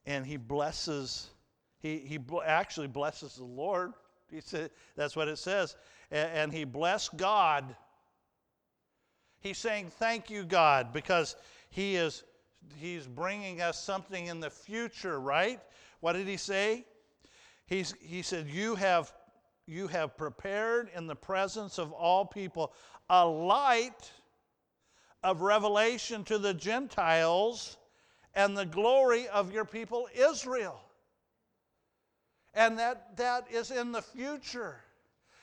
and 0.06 0.26
he 0.26 0.36
blesses, 0.36 1.30
he, 1.80 1.98
he 1.98 2.18
actually 2.44 2.88
blesses 2.88 3.36
the 3.36 3.44
Lord. 3.44 3.92
He 4.30 4.40
said, 4.40 4.70
that's 4.96 5.16
what 5.16 5.28
it 5.28 5.38
says. 5.38 5.76
And, 6.10 6.30
and 6.30 6.52
he 6.52 6.64
blessed 6.64 7.16
God. 7.16 7.76
He's 9.40 9.58
saying, 9.58 9.90
Thank 9.98 10.30
you, 10.30 10.44
God, 10.44 10.92
because 10.92 11.36
he 11.68 11.96
is 11.96 12.24
he's 12.78 13.06
bringing 13.06 13.60
us 13.60 13.78
something 13.82 14.26
in 14.26 14.40
the 14.40 14.48
future, 14.48 15.20
right? 15.20 15.60
What 16.00 16.14
did 16.14 16.26
he 16.26 16.38
say? 16.38 16.86
He's, 17.66 17.94
he 18.00 18.22
said, 18.22 18.48
you 18.48 18.74
have, 18.74 19.12
you 19.66 19.88
have 19.88 20.16
prepared 20.16 20.90
in 20.94 21.06
the 21.06 21.16
presence 21.16 21.78
of 21.78 21.92
all 21.92 22.24
people 22.24 22.72
a 23.08 23.24
light 23.26 24.10
of 25.22 25.40
revelation 25.40 26.24
to 26.24 26.38
the 26.38 26.52
Gentiles 26.52 27.78
and 28.34 28.56
the 28.56 28.66
glory 28.66 29.28
of 29.28 29.52
your 29.52 29.64
people 29.64 30.08
Israel. 30.14 30.80
And 32.52 32.78
that, 32.78 33.16
that 33.16 33.46
is 33.50 33.70
in 33.70 33.92
the 33.92 34.02
future. 34.02 34.80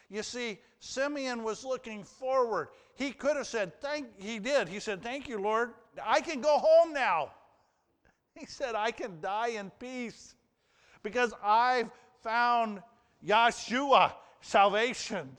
You 0.09 0.23
see, 0.23 0.59
Simeon 0.79 1.43
was 1.43 1.65
looking 1.65 2.03
forward. 2.03 2.69
He 2.95 3.11
could 3.11 3.37
have 3.37 3.47
said, 3.47 3.79
Thank 3.81 4.07
he 4.19 4.39
did. 4.39 4.69
He 4.69 4.79
said, 4.79 5.01
Thank 5.01 5.27
you, 5.27 5.39
Lord. 5.39 5.71
I 6.03 6.21
can 6.21 6.41
go 6.41 6.57
home 6.59 6.93
now. 6.93 7.31
He 8.39 8.45
said, 8.45 8.75
I 8.75 8.91
can 8.91 9.19
die 9.19 9.49
in 9.49 9.71
peace 9.77 10.35
because 11.03 11.33
I've 11.43 11.89
found 12.23 12.81
Yeshua, 13.25 14.13
salvation. 14.41 15.29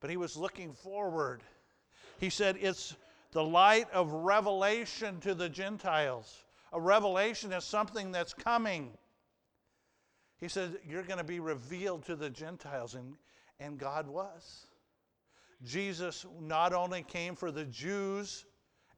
But 0.00 0.10
he 0.10 0.16
was 0.16 0.36
looking 0.36 0.72
forward. 0.72 1.42
He 2.18 2.30
said, 2.30 2.56
It's 2.60 2.94
the 3.32 3.42
light 3.42 3.90
of 3.92 4.12
revelation 4.12 5.20
to 5.20 5.34
the 5.34 5.48
Gentiles. 5.48 6.44
A 6.72 6.80
revelation 6.80 7.52
is 7.52 7.64
something 7.64 8.12
that's 8.12 8.34
coming. 8.34 8.90
He 10.38 10.48
said, 10.48 10.78
You're 10.88 11.02
going 11.02 11.18
to 11.18 11.24
be 11.24 11.40
revealed 11.40 12.04
to 12.06 12.16
the 12.16 12.30
Gentiles. 12.30 12.94
And, 12.94 13.14
and 13.58 13.78
God 13.78 14.06
was. 14.06 14.66
Jesus 15.64 16.26
not 16.40 16.72
only 16.72 17.02
came 17.02 17.34
for 17.34 17.50
the 17.50 17.64
Jews 17.64 18.44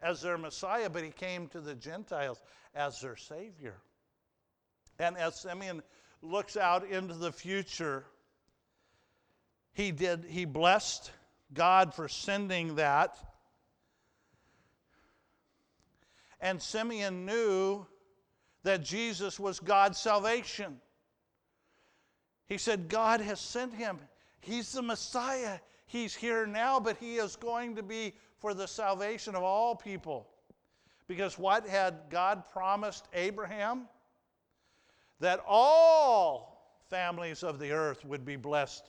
as 0.02 0.20
their 0.20 0.38
Messiah, 0.38 0.90
but 0.90 1.04
he 1.04 1.10
came 1.10 1.46
to 1.48 1.60
the 1.60 1.74
Gentiles 1.74 2.42
as 2.74 3.00
their 3.00 3.16
Savior. 3.16 3.76
And 4.98 5.16
as 5.16 5.36
Simeon 5.36 5.82
looks 6.22 6.56
out 6.56 6.86
into 6.86 7.14
the 7.14 7.32
future, 7.32 8.04
he 9.72 9.92
did, 9.92 10.24
he 10.28 10.44
blessed 10.44 11.10
God 11.54 11.94
for 11.94 12.08
sending 12.08 12.76
that. 12.76 13.16
And 16.40 16.60
Simeon 16.60 17.26
knew 17.26 17.86
that 18.64 18.82
Jesus 18.82 19.38
was 19.38 19.60
God's 19.60 19.98
salvation. 19.98 20.80
He 22.46 22.58
said, 22.58 22.88
God 22.88 23.20
has 23.20 23.40
sent 23.40 23.74
him. 23.74 23.98
He's 24.40 24.72
the 24.72 24.82
Messiah. 24.82 25.58
He's 25.86 26.14
here 26.14 26.46
now, 26.46 26.80
but 26.80 26.96
he 26.98 27.16
is 27.16 27.36
going 27.36 27.76
to 27.76 27.82
be 27.82 28.14
for 28.38 28.54
the 28.54 28.66
salvation 28.66 29.34
of 29.34 29.42
all 29.42 29.74
people. 29.74 30.28
Because 31.06 31.38
what 31.38 31.66
had 31.66 31.94
God 32.10 32.44
promised 32.52 33.08
Abraham? 33.12 33.88
That 35.20 35.40
all 35.46 36.82
families 36.88 37.42
of 37.42 37.58
the 37.58 37.72
earth 37.72 38.04
would 38.04 38.24
be 38.24 38.36
blessed 38.36 38.88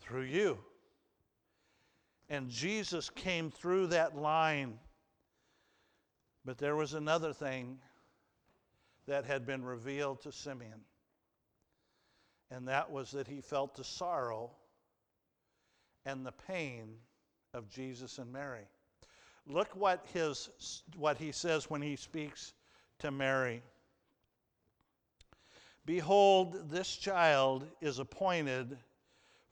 through 0.00 0.22
you. 0.22 0.58
And 2.28 2.48
Jesus 2.48 3.10
came 3.10 3.50
through 3.50 3.88
that 3.88 4.16
line. 4.16 4.78
But 6.44 6.58
there 6.58 6.76
was 6.76 6.94
another 6.94 7.32
thing 7.32 7.78
that 9.06 9.24
had 9.24 9.46
been 9.46 9.64
revealed 9.64 10.20
to 10.20 10.32
Simeon, 10.32 10.80
and 12.50 12.68
that 12.68 12.90
was 12.90 13.10
that 13.12 13.26
he 13.26 13.40
felt 13.40 13.74
the 13.74 13.84
sorrow 13.84 14.50
and 16.04 16.24
the 16.24 16.32
pain 16.32 16.90
of 17.54 17.68
Jesus 17.70 18.18
and 18.18 18.30
Mary. 18.30 18.66
Look 19.46 19.68
what, 19.74 20.04
his, 20.12 20.82
what 20.96 21.16
he 21.16 21.32
says 21.32 21.70
when 21.70 21.80
he 21.80 21.96
speaks 21.96 22.52
to 22.98 23.10
Mary. 23.10 23.62
Behold, 25.88 26.68
this 26.68 26.96
child 26.96 27.66
is 27.80 27.98
appointed 27.98 28.76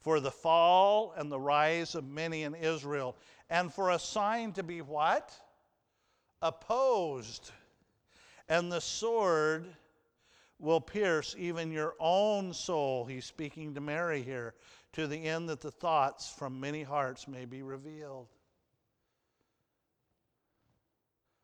for 0.01 0.20
the 0.20 0.31
fall 0.31 1.14
and 1.16 1.33
the 1.33 1.40
rise 1.40 1.94
of 1.94 2.07
many 2.07 2.42
in 2.42 2.55
Israel, 2.55 3.16
and 3.49 3.72
for 3.72 3.92
a 3.92 3.99
sign 3.99 4.53
to 4.53 4.62
be 4.62 4.83
what? 4.83 5.33
Opposed. 6.42 7.53
And 8.51 8.70
the 8.70 8.83
sword 8.83 9.64
will 10.59 10.79
pierce 10.79 11.35
even 11.38 11.72
your 11.72 11.94
own 11.99 12.53
soul. 12.53 13.07
He's 13.07 13.25
speaking 13.25 13.72
to 13.75 13.81
Mary 13.81 14.20
here, 14.20 14.53
to 14.92 15.07
the 15.07 15.25
end 15.25 15.49
that 15.49 15.62
the 15.62 15.70
thoughts 15.70 16.29
from 16.29 16.61
many 16.61 16.83
hearts 16.83 17.27
may 17.27 17.46
be 17.46 17.62
revealed. 17.62 18.29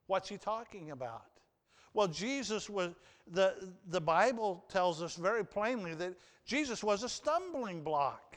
What's 0.06 0.28
he 0.28 0.36
talking 0.36 0.90
about? 0.90 1.31
Well, 1.94 2.08
Jesus 2.08 2.70
was, 2.70 2.90
the, 3.30 3.72
the 3.88 4.00
Bible 4.00 4.64
tells 4.68 5.02
us 5.02 5.16
very 5.16 5.44
plainly 5.44 5.94
that 5.94 6.14
Jesus 6.44 6.82
was 6.82 7.02
a 7.02 7.08
stumbling 7.08 7.82
block. 7.82 8.36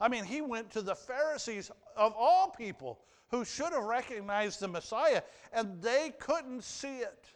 I 0.00 0.08
mean, 0.08 0.24
he 0.24 0.40
went 0.40 0.70
to 0.72 0.82
the 0.82 0.94
Pharisees 0.94 1.70
of 1.96 2.14
all 2.16 2.50
people 2.50 3.00
who 3.28 3.44
should 3.44 3.72
have 3.72 3.84
recognized 3.84 4.60
the 4.60 4.68
Messiah, 4.68 5.22
and 5.52 5.80
they 5.82 6.12
couldn't 6.18 6.62
see 6.62 6.98
it. 6.98 7.26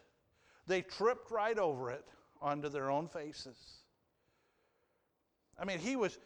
They 0.67 0.81
tripped 0.81 1.31
right 1.31 1.57
over 1.57 1.91
it 1.91 2.05
onto 2.41 2.69
their 2.69 2.89
own 2.89 3.07
faces. 3.07 3.57
I 5.57 5.65
mean, 5.65 5.79
he 5.79 5.95
was 5.95 6.19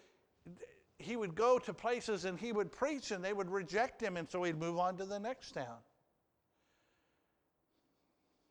he 1.00 1.16
would 1.16 1.36
go 1.36 1.60
to 1.60 1.74
places 1.74 2.26
and 2.26 2.40
he 2.40 2.52
would 2.52 2.72
preach 2.72 3.12
and 3.12 3.24
they 3.24 3.34
would 3.34 3.50
reject 3.50 4.02
him 4.02 4.16
and 4.16 4.30
so 4.30 4.44
he'd 4.44 4.58
move 4.58 4.78
on 4.80 4.96
to 4.98 5.06
the 5.06 5.20
next 5.20 5.52
town. 5.52 5.78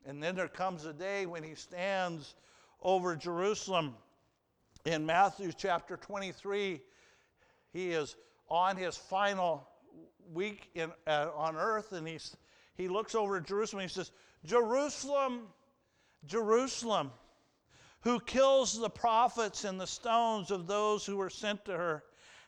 And 0.07 0.23
then 0.23 0.35
there 0.35 0.49
comes 0.49 0.85
a 0.85 0.93
day 0.93 1.27
when 1.27 1.43
he 1.43 1.55
stands 1.55 2.35
over 2.83 3.15
Jerusalem 3.15 3.95
in 4.85 5.07
Matthew 5.07 5.53
chapter 5.57 5.97
23. 5.97 6.81
He 7.73 7.91
is 7.91 8.17
on 8.49 8.77
his 8.77 8.97
final 8.97 9.69
week 10.33 10.71
in, 10.75 10.91
uh, 11.07 11.29
on 11.35 11.57
earth 11.57 11.93
and 11.93 12.07
he's, 12.07 12.37
he 12.75 12.89
looks 12.89 13.15
over 13.15 13.41
Jerusalem 13.41 13.83
and 13.83 13.91
he 13.91 13.95
says, 13.95 14.11
Jerusalem, 14.45 15.43
Jerusalem, 16.27 17.13
who 18.01 18.19
kills 18.21 18.79
the 18.79 18.91
prophets 18.91 19.65
and 19.65 19.81
the 19.81 19.87
stones 19.87 20.51
of 20.51 20.67
those 20.67 21.07
who 21.07 21.17
were 21.17 21.31
sent 21.31 21.65
to 21.67 21.73
her. 21.73 22.03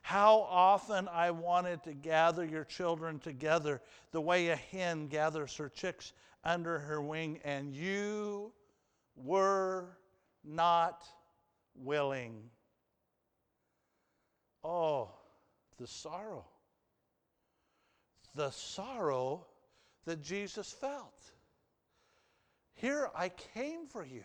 How 0.04 0.46
often 0.50 1.08
I 1.08 1.30
wanted 1.30 1.82
to 1.84 1.94
gather 1.94 2.44
your 2.44 2.64
children 2.64 3.18
together 3.18 3.80
the 4.12 4.20
way 4.20 4.48
a 4.48 4.56
hen 4.56 5.08
gathers 5.08 5.56
her 5.56 5.70
chicks 5.70 6.12
under 6.44 6.78
her 6.78 7.00
wing, 7.00 7.40
and 7.42 7.74
you 7.74 8.52
were 9.16 9.96
not 10.44 11.04
willing. 11.74 12.50
Oh, 14.62 15.10
the 15.78 15.86
sorrow. 15.86 16.44
The 18.34 18.50
sorrow 18.50 19.46
that 20.04 20.22
Jesus 20.22 20.70
felt. 20.70 21.18
Here 22.74 23.08
I 23.16 23.30
came 23.30 23.86
for 23.86 24.04
you. 24.04 24.24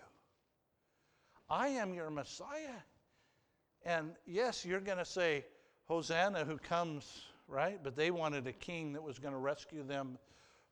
I 1.50 1.70
am 1.70 1.94
your 1.94 2.10
Messiah. 2.10 2.82
And 3.86 4.12
yes, 4.26 4.66
you're 4.66 4.82
going 4.82 4.98
to 4.98 5.06
say, 5.06 5.46
Hosanna, 5.90 6.46
who 6.46 6.58
comes, 6.58 7.24
right? 7.48 7.80
But 7.84 7.96
they 7.96 8.12
wanted 8.12 8.46
a 8.46 8.54
king 8.54 8.94
that 8.94 9.02
was 9.02 9.18
going 9.18 9.34
to 9.34 9.40
rescue 9.40 9.84
them 9.84 10.20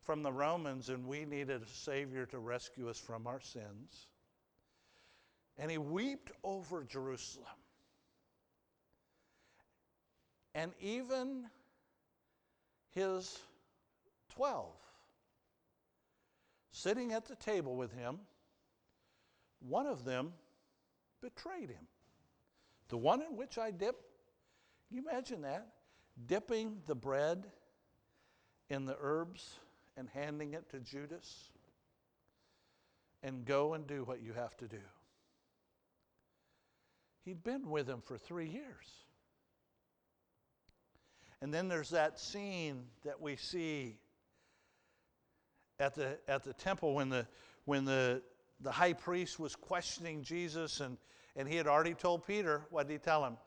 from 0.03 0.21
the 0.21 0.31
Romans, 0.31 0.89
and 0.89 1.07
we 1.07 1.25
needed 1.25 1.63
a 1.63 1.67
Savior 1.67 2.27
to 2.27 2.37
rescue 2.37 2.87
us 2.87 2.99
from 2.99 3.25
our 3.25 3.41
sins. 3.41 4.07
And 5.57 5.71
he 5.71 5.79
wept 5.79 6.31
over 6.43 6.83
Jerusalem. 6.83 7.47
And 10.53 10.71
even 10.79 11.45
his 12.93 13.39
12, 14.35 14.67
sitting 16.71 17.11
at 17.13 17.25
the 17.25 17.35
table 17.35 17.75
with 17.75 17.91
him, 17.91 18.19
one 19.67 19.87
of 19.87 20.05
them 20.05 20.31
betrayed 21.21 21.69
him. 21.69 21.87
The 22.89 22.97
one 22.97 23.23
in 23.23 23.35
which 23.35 23.57
I 23.57 23.71
dip, 23.71 23.95
can 24.87 24.97
you 24.97 25.03
imagine 25.09 25.41
that? 25.41 25.67
Dipping 26.25 26.77
the 26.85 26.95
bread 26.95 27.45
in 28.69 28.85
the 28.85 28.97
herbs 28.99 29.59
and 29.95 30.07
handing 30.13 30.53
it 30.53 30.69
to 30.71 30.79
Judas 30.79 31.49
and 33.23 33.45
go 33.45 33.73
and 33.73 33.85
do 33.85 34.03
what 34.03 34.21
you 34.21 34.33
have 34.33 34.55
to 34.57 34.67
do. 34.67 34.79
He'd 37.25 37.43
been 37.43 37.69
with 37.69 37.89
him 37.89 38.01
for 38.05 38.17
three 38.17 38.47
years. 38.47 38.85
And 41.41 41.53
then 41.53 41.67
there's 41.67 41.89
that 41.89 42.19
scene 42.19 42.85
that 43.03 43.21
we 43.21 43.35
see 43.35 43.97
at 45.79 45.93
the, 45.93 46.17
at 46.27 46.43
the 46.43 46.53
temple 46.53 46.95
when 46.95 47.09
the, 47.09 47.27
when 47.65 47.85
the, 47.85 48.21
the 48.61 48.71
high 48.71 48.93
priest 48.93 49.39
was 49.39 49.55
questioning 49.55 50.23
Jesus 50.23 50.79
and, 50.79 50.97
and 51.35 51.47
he 51.47 51.55
had 51.55 51.67
already 51.67 51.93
told 51.93 52.25
Peter, 52.25 52.61
what 52.69 52.87
did 52.87 52.93
he 52.93 52.99
tell 52.99 53.23
him? 53.25 53.37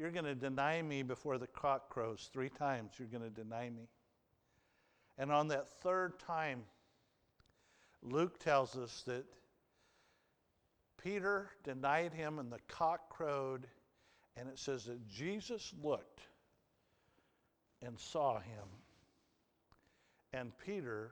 You're 0.00 0.10
going 0.10 0.24
to 0.24 0.34
deny 0.34 0.80
me 0.80 1.02
before 1.02 1.36
the 1.36 1.46
cock 1.46 1.90
crows. 1.90 2.30
Three 2.32 2.48
times 2.48 2.92
you're 2.96 3.06
going 3.06 3.22
to 3.22 3.28
deny 3.28 3.68
me. 3.68 3.86
And 5.18 5.30
on 5.30 5.48
that 5.48 5.68
third 5.82 6.18
time, 6.18 6.62
Luke 8.02 8.38
tells 8.38 8.78
us 8.78 9.02
that 9.06 9.26
Peter 11.04 11.50
denied 11.64 12.14
him 12.14 12.38
and 12.38 12.50
the 12.50 12.60
cock 12.66 13.10
crowed, 13.10 13.66
and 14.38 14.48
it 14.48 14.58
says 14.58 14.86
that 14.86 15.06
Jesus 15.06 15.74
looked 15.82 16.22
and 17.82 18.00
saw 18.00 18.38
him. 18.38 18.68
And 20.32 20.50
Peter 20.64 21.10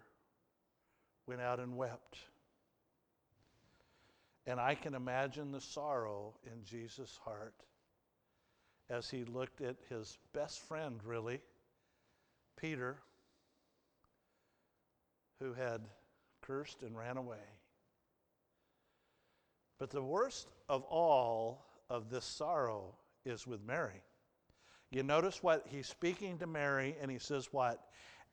went 1.26 1.42
out 1.42 1.60
and 1.60 1.76
wept. 1.76 2.16
And 4.46 4.58
I 4.58 4.74
can 4.74 4.94
imagine 4.94 5.52
the 5.52 5.60
sorrow 5.60 6.32
in 6.46 6.64
Jesus' 6.64 7.18
heart 7.22 7.52
as 8.90 9.10
he 9.10 9.24
looked 9.24 9.60
at 9.60 9.76
his 9.88 10.18
best 10.32 10.60
friend, 10.60 11.00
really, 11.04 11.40
Peter, 12.56 12.96
who 15.40 15.52
had 15.52 15.82
cursed 16.42 16.82
and 16.82 16.96
ran 16.96 17.16
away. 17.16 17.36
But 19.78 19.90
the 19.90 20.02
worst 20.02 20.48
of 20.68 20.82
all 20.84 21.66
of 21.88 22.10
this 22.10 22.24
sorrow 22.24 22.94
is 23.24 23.46
with 23.46 23.62
Mary. 23.64 24.02
You 24.90 25.02
notice 25.02 25.42
what 25.42 25.66
he's 25.68 25.86
speaking 25.86 26.38
to 26.38 26.46
Mary, 26.46 26.96
and 27.00 27.10
he 27.10 27.18
says, 27.18 27.48
What? 27.52 27.78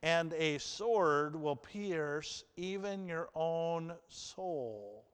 And 0.02 0.34
a 0.34 0.58
sword 0.58 1.36
will 1.36 1.56
pierce 1.56 2.44
even 2.56 3.08
your 3.08 3.30
own 3.36 3.94
soul. 4.08 5.06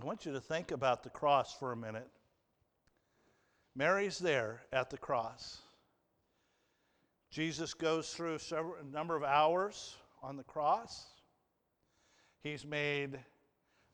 I 0.00 0.04
want 0.04 0.26
you 0.26 0.32
to 0.32 0.40
think 0.40 0.70
about 0.70 1.02
the 1.02 1.10
cross 1.10 1.54
for 1.54 1.72
a 1.72 1.76
minute. 1.76 2.08
Mary's 3.80 4.18
there 4.18 4.60
at 4.74 4.90
the 4.90 4.98
cross. 4.98 5.62
Jesus 7.30 7.72
goes 7.72 8.12
through 8.12 8.36
several, 8.36 8.74
a 8.78 8.84
number 8.84 9.16
of 9.16 9.22
hours 9.22 9.96
on 10.22 10.36
the 10.36 10.42
cross. 10.42 11.06
He's 12.42 12.66
made 12.66 13.18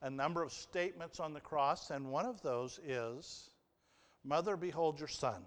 a 0.02 0.10
number 0.10 0.42
of 0.42 0.52
statements 0.52 1.20
on 1.20 1.32
the 1.32 1.40
cross, 1.40 1.90
and 1.90 2.10
one 2.10 2.26
of 2.26 2.42
those 2.42 2.80
is, 2.84 3.50
Mother, 4.24 4.56
behold 4.56 4.98
your 4.98 5.06
son. 5.06 5.46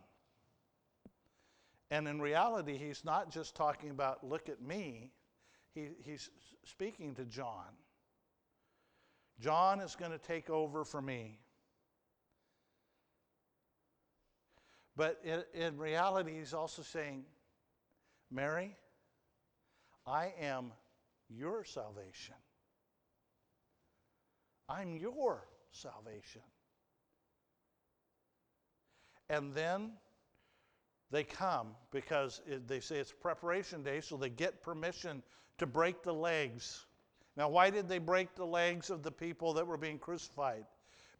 And 1.91 2.07
in 2.07 2.21
reality, 2.21 2.77
he's 2.77 3.03
not 3.03 3.29
just 3.29 3.57
talking 3.57 3.89
about, 3.89 4.25
look 4.25 4.47
at 4.47 4.61
me, 4.61 5.11
he, 5.75 5.89
he's 6.05 6.29
speaking 6.63 7.13
to 7.15 7.25
John. 7.25 7.75
John 9.41 9.81
is 9.81 9.97
going 9.97 10.11
to 10.11 10.17
take 10.17 10.49
over 10.49 10.85
for 10.85 11.01
me. 11.01 11.39
But 14.99 15.21
in, 15.23 15.43
in, 15.53 15.77
reality, 15.77 16.37
he's 16.37 16.53
also 16.53 16.81
saying, 16.81 17.23
Mary, 18.29 18.75
I 20.05 20.33
am 20.41 20.73
your 21.29 21.63
salvation. 21.63 22.35
I'm 24.67 24.97
your 24.97 25.47
salvation. 25.71 26.41
And 29.29 29.53
then 29.53 29.91
they 31.11 31.23
come 31.23 31.69
because 31.91 32.41
it, 32.45 32.67
they 32.67 32.81
say 32.81 32.97
it's 32.97 33.13
preparation 33.13 33.83
day, 33.83 34.01
so 34.01 34.17
they 34.17 34.29
get 34.29 34.61
permission 34.61 35.23
to 35.59 35.65
break 35.65 36.03
the 36.03 36.13
legs 36.13 36.87
now, 37.39 37.47
why 37.47 37.69
did 37.69 37.87
they 37.87 37.99
break 37.99 38.35
the 38.35 38.45
legs 38.45 38.89
of 38.89 39.01
the 39.01 39.11
people 39.11 39.53
that 39.53 39.65
were 39.65 39.77
being 39.77 39.97
crucified? 39.97 40.65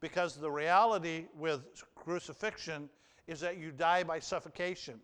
Because 0.02 0.36
the 0.36 0.52
reality 0.52 1.28
with 1.34 1.62
crucifixion 1.96 2.90
is 3.30 3.40
that 3.42 3.58
you 3.58 3.72
die 3.72 4.04
by 4.04 4.18
suffocation. 4.20 5.00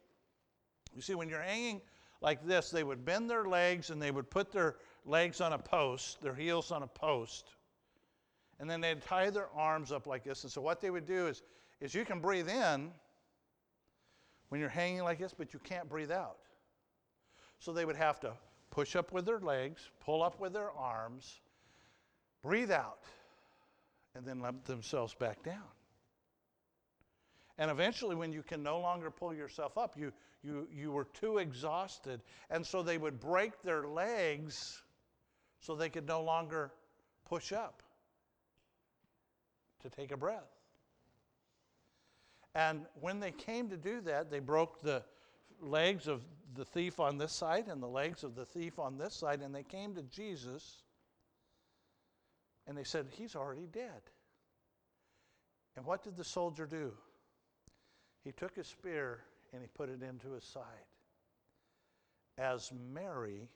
You 0.96 1.02
see, 1.02 1.14
when 1.14 1.30
you're 1.30 1.42
hanging 1.42 1.80
like 2.22 2.46
this, 2.46 2.72
they 2.72 2.84
would 2.84 3.06
bend 3.06 3.30
their 3.30 3.46
legs 3.46 3.92
and 3.92 4.02
they 4.02 4.10
would 4.10 4.32
put 4.32 4.52
their 4.52 4.78
legs 5.06 5.42
on 5.42 5.54
a 5.54 5.60
post, 5.60 6.22
their 6.22 6.34
heels 6.34 6.72
on 6.72 6.82
a 6.82 6.88
post, 6.88 7.52
and 8.60 8.68
then 8.68 8.82
they'd 8.82 9.04
tie 9.04 9.30
their 9.30 9.50
arms 9.56 9.92
up 9.92 10.08
like 10.08 10.24
this. 10.24 10.44
And 10.44 10.52
so, 10.52 10.60
what 10.60 10.82
they 10.82 10.90
would 10.90 11.06
do 11.06 11.28
is, 11.28 11.44
is 11.82 11.94
you 11.94 12.04
can 12.04 12.20
breathe 12.20 12.50
in, 12.50 12.92
when 14.50 14.60
you're 14.60 14.70
hanging 14.70 15.04
like 15.04 15.20
this, 15.20 15.34
but 15.38 15.54
you 15.54 15.60
can't 15.60 15.88
breathe 15.88 16.12
out. 16.12 16.38
So 17.60 17.74
they 17.74 17.86
would 17.86 17.96
have 17.96 18.20
to 18.22 18.34
push 18.72 18.96
up 18.96 19.12
with 19.12 19.26
their 19.26 19.40
legs, 19.40 19.90
pull 20.00 20.24
up 20.24 20.40
with 20.40 20.54
their 20.54 20.72
arms, 20.72 21.42
breathe 22.42 22.72
out, 22.72 23.00
and 24.16 24.26
then 24.26 24.40
let 24.40 24.66
themselves 24.66 25.14
back 25.14 25.44
down. 25.44 25.64
And 27.58 27.72
eventually, 27.72 28.16
when 28.16 28.34
you 28.34 28.44
can 28.44 28.62
no 28.62 28.80
longer 28.80 29.10
pull 29.10 29.34
yourself 29.34 29.78
up, 29.78 29.96
you, 29.98 30.12
you, 30.44 30.68
you 30.74 30.92
were 30.92 31.06
too 31.06 31.38
exhausted. 31.38 32.22
And 32.50 32.66
so 32.66 32.84
they 32.84 32.98
would 32.98 33.20
break 33.20 33.62
their 33.62 33.88
legs 33.88 34.82
so 35.60 35.76
they 35.76 35.90
could 35.90 36.08
no 36.08 36.22
longer 36.22 36.72
push 37.26 37.54
up 37.54 37.82
to 39.82 39.90
take 39.90 40.12
a 40.12 40.18
breath. 40.18 40.52
And 42.54 42.86
when 43.02 43.20
they 43.20 43.32
came 43.32 43.70
to 43.70 43.78
do 43.78 44.02
that, 44.02 44.30
they 44.30 44.40
broke 44.40 44.82
the 44.82 45.04
legs 45.62 46.08
of 46.08 46.22
the 46.56 46.66
thief 46.66 47.00
on 47.00 47.18
this 47.18 47.34
side 47.34 47.68
and 47.68 47.82
the 47.82 47.88
legs 47.88 48.24
of 48.24 48.36
the 48.36 48.46
thief 48.46 48.80
on 48.80 48.98
this 48.98 49.14
side, 49.14 49.42
and 49.42 49.54
they 49.54 49.64
came 49.64 49.94
to 49.96 50.04
Jesus 50.04 50.84
and 52.68 52.78
they 52.78 52.84
said, 52.84 53.08
He's 53.12 53.36
already 53.36 53.68
dead. 53.72 54.02
And 55.76 55.86
what 55.86 56.04
did 56.04 56.16
the 56.16 56.24
soldier 56.24 56.66
do? 56.66 56.94
He 58.26 58.32
took 58.32 58.56
his 58.56 58.68
spear 58.68 59.20
and 59.54 59.62
he 59.62 59.68
put 59.68 59.88
it 59.88 60.02
into 60.02 60.32
his 60.32 60.44
side. 60.44 60.64
As 62.38 62.72
Mary 62.92 63.48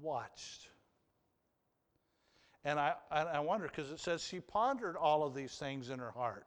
watched. 0.00 0.68
And 2.64 2.78
I, 2.78 2.94
I 3.10 3.40
wonder, 3.40 3.66
because 3.66 3.90
it 3.90 3.98
says 3.98 4.22
she 4.22 4.38
pondered 4.38 4.96
all 4.96 5.24
of 5.24 5.34
these 5.34 5.56
things 5.56 5.90
in 5.90 5.98
her 5.98 6.12
heart. 6.12 6.46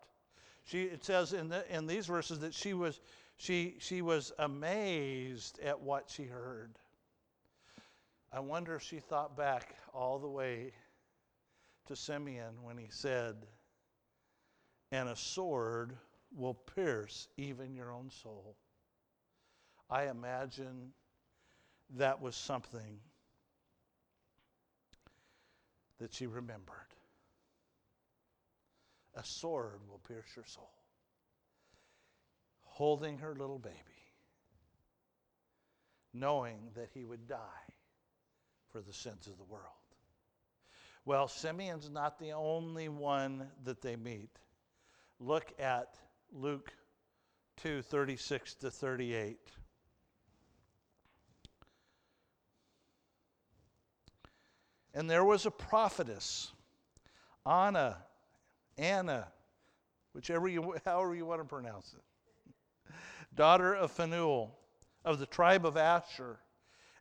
She, 0.63 0.83
it 0.83 1.03
says 1.03 1.33
in, 1.33 1.49
the, 1.49 1.65
in 1.75 1.87
these 1.87 2.05
verses 2.05 2.39
that 2.39 2.53
she 2.53 2.73
was, 2.73 3.01
she, 3.35 3.75
she 3.79 4.01
was 4.01 4.31
amazed 4.39 5.59
at 5.59 5.81
what 5.81 6.09
she 6.09 6.23
heard. 6.23 6.71
I 8.31 8.39
wonder 8.39 8.75
if 8.75 8.83
she 8.83 8.99
thought 8.99 9.35
back 9.35 9.75
all 9.93 10.19
the 10.19 10.29
way 10.29 10.71
to 11.87 11.95
Simeon 11.95 12.55
when 12.63 12.77
he 12.77 12.87
said, 12.89 13.35
And 14.91 15.09
a 15.09 15.15
sword 15.15 15.97
will 16.35 16.53
pierce 16.53 17.27
even 17.37 17.73
your 17.73 17.91
own 17.91 18.09
soul. 18.21 18.55
I 19.89 20.07
imagine 20.07 20.91
that 21.97 22.21
was 22.21 22.35
something 22.35 22.99
that 25.99 26.13
she 26.13 26.27
remembered. 26.27 26.75
A 29.15 29.23
sword 29.23 29.79
will 29.89 30.01
pierce 30.07 30.27
your 30.35 30.45
soul. 30.45 30.69
Holding 32.63 33.19
her 33.19 33.33
little 33.33 33.59
baby, 33.59 33.77
knowing 36.13 36.57
that 36.75 36.89
he 36.93 37.05
would 37.05 37.27
die 37.27 37.37
for 38.71 38.81
the 38.81 38.91
sins 38.91 39.27
of 39.27 39.37
the 39.37 39.45
world. 39.45 39.63
Well, 41.05 41.29
Simeon's 41.29 41.89
not 41.89 42.19
the 42.19 42.33
only 42.33 42.89
one 42.89 43.47
that 43.63 43.81
they 43.81 43.95
meet. 43.95 44.31
Look 45.19 45.53
at 45.59 45.95
Luke 46.37 46.73
2 47.57 47.81
36 47.81 48.55
to 48.55 48.69
38. 48.69 49.39
And 54.93 55.09
there 55.09 55.23
was 55.23 55.45
a 55.45 55.51
prophetess, 55.51 56.51
Anna, 57.45 57.97
Anna, 58.77 59.27
whichever 60.13 60.49
you, 60.49 60.75
however 60.85 61.15
you 61.15 61.25
want 61.25 61.39
to 61.39 61.45
pronounce 61.45 61.93
it, 61.93 62.93
daughter 63.33 63.73
of 63.73 63.91
Phanuel 63.91 64.57
of 65.05 65.19
the 65.19 65.25
tribe 65.25 65.65
of 65.65 65.77
Asher. 65.77 66.39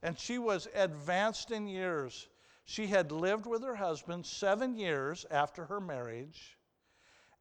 And 0.03 0.17
she 0.19 0.39
was 0.39 0.69
advanced 0.75 1.51
in 1.51 1.67
years. 1.67 2.29
She 2.67 2.87
had 2.87 3.11
lived 3.11 3.47
with 3.47 3.65
her 3.65 3.75
husband 3.75 4.27
seven 4.27 4.77
years 4.77 5.27
after 5.31 5.65
her 5.65 5.81
marriage, 5.81 6.57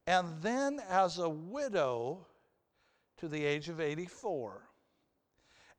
and 0.06 0.40
then 0.42 0.80
as 0.88 1.18
a 1.18 1.28
widow 1.28 2.26
to 3.18 3.28
the 3.28 3.44
age 3.44 3.68
of 3.68 3.80
84. 3.80 4.68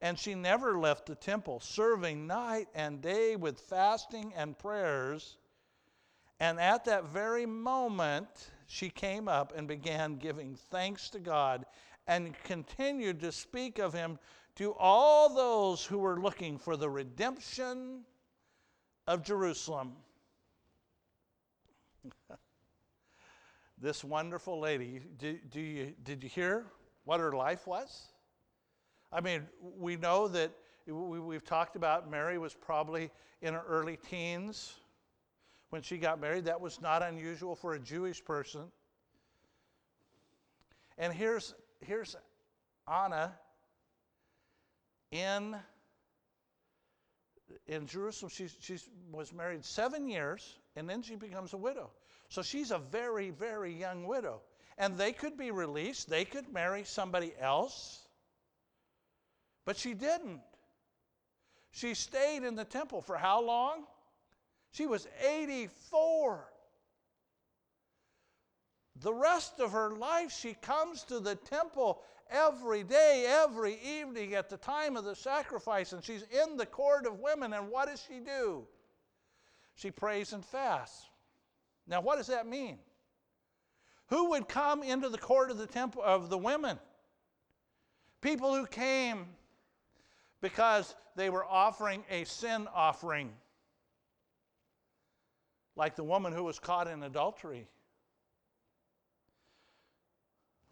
And 0.02 0.20
she 0.20 0.36
never 0.36 0.78
left 0.78 1.06
the 1.06 1.16
temple, 1.16 1.60
serving 1.60 2.28
night 2.28 2.68
and 2.76 3.02
day 3.02 3.36
with 3.36 3.60
fasting 3.60 4.34
and 4.36 4.58
prayers. 4.58 5.38
And 6.40 6.60
at 6.60 6.86
that 6.86 7.06
very 7.06 7.46
moment, 7.46 8.52
she 8.68 8.90
came 8.90 9.28
up 9.28 9.54
and 9.56 9.68
began 9.68 10.18
giving 10.18 10.56
thanks 10.56 11.10
to 11.10 11.20
God 11.20 11.66
and 12.08 12.36
continued 12.44 13.20
to 13.22 13.32
speak 13.32 13.80
of 13.80 13.94
him 13.94 14.20
to 14.56 14.74
all 14.74 15.34
those 15.34 15.86
who 15.86 15.98
were 15.98 16.20
looking 16.20 16.58
for 16.58 16.78
the 16.78 16.90
redemption 16.90 18.02
of 19.08 19.24
Jerusalem. 19.24 19.94
this 23.80 24.04
wonderful 24.04 24.60
lady, 24.60 25.02
do, 25.18 25.38
do 25.50 25.60
you, 25.60 25.94
did 26.04 26.24
you 26.24 26.30
hear 26.30 26.66
what 27.04 27.20
her 27.20 27.34
life 27.34 27.68
was? 27.68 28.08
I 29.12 29.22
mean, 29.22 29.44
we 29.62 29.96
know 29.96 30.28
that 30.30 30.52
we, 30.88 31.36
have 31.36 31.44
talked 31.44 31.76
about 31.76 32.10
Mary 32.10 32.38
was 32.38 32.54
probably 32.54 33.12
in 33.42 33.54
her 33.54 33.64
early 33.68 33.98
teens 34.10 34.76
when 35.70 35.82
she 35.82 35.98
got 35.98 36.20
married. 36.20 36.46
That 36.46 36.62
was 36.62 36.82
not 36.82 37.02
unusual 37.02 37.56
for 37.56 37.74
a 37.74 37.80
Jewish 37.80 38.24
person. 38.24 38.72
And 40.98 41.14
here's, 41.14 41.56
here's 41.82 42.16
Anna 42.88 43.34
in, 45.12 45.56
in 47.68 47.88
Jerusalem. 47.88 48.32
She 48.34 48.48
she's, 48.60 48.90
was 49.12 49.34
married 49.34 49.66
seven 49.66 50.08
years, 50.08 50.60
and 50.76 50.90
then 50.90 51.02
she 51.02 51.16
becomes 51.16 51.54
a 51.54 51.58
widow. 51.58 51.90
So 52.30 52.42
she's 52.42 52.72
a 52.72 52.80
very, 52.80 53.30
very 53.30 53.74
young 53.74 54.06
widow. 54.06 54.42
And 54.78 54.98
they 54.98 55.14
could 55.14 55.38
be 55.38 55.52
released, 55.52 56.10
they 56.10 56.26
could 56.26 56.52
marry 56.52 56.84
somebody 56.84 57.34
else. 57.40 58.06
But 59.66 59.78
she 59.78 59.94
didn't. 59.94 60.42
She 61.72 61.94
stayed 61.94 62.44
in 62.44 62.56
the 62.56 62.66
temple 62.66 63.02
for 63.02 63.18
how 63.18 63.42
long? 63.42 63.86
She 64.72 64.86
was 64.86 65.08
84. 65.26 66.46
The 69.02 69.14
rest 69.14 69.60
of 69.60 69.72
her 69.72 69.92
life, 69.92 70.32
she 70.32 70.54
comes 70.54 71.04
to 71.06 71.20
the 71.20 71.36
temple 71.36 72.02
every 72.30 72.84
day, 72.84 73.26
every 73.28 73.78
evening 73.84 74.36
at 74.36 74.50
the 74.50 74.58
time 74.58 74.96
of 74.96 75.04
the 75.04 75.16
sacrifice, 75.16 75.94
and 75.94 76.04
she's 76.04 76.24
in 76.24 76.58
the 76.58 76.66
court 76.66 77.06
of 77.06 77.20
women. 77.20 77.54
And 77.54 77.70
what 77.70 77.88
does 77.88 78.04
she 78.08 78.20
do? 78.20 78.66
She 79.76 79.92
prays 79.92 80.32
and 80.34 80.46
fasts. 80.46 81.08
Now, 81.88 82.02
what 82.02 82.18
does 82.18 82.28
that 82.28 82.48
mean? 82.48 82.80
Who 84.08 84.30
would 84.32 84.48
come 84.48 84.84
into 84.84 85.10
the 85.10 85.18
court 85.18 85.52
of 85.52 85.58
the 85.58 85.68
temple 85.68 86.02
of 86.04 86.30
the 86.30 86.38
women? 86.38 86.80
People 88.22 88.56
who 88.56 88.66
came 88.66 89.26
because 90.42 90.96
they 91.16 91.30
were 91.30 91.46
offering 91.46 92.04
a 92.10 92.24
sin 92.26 92.68
offering. 92.74 93.32
Like 95.76 95.96
the 95.96 96.04
woman 96.04 96.34
who 96.34 96.44
was 96.44 96.60
caught 96.60 96.88
in 96.88 97.04
adultery. 97.04 97.68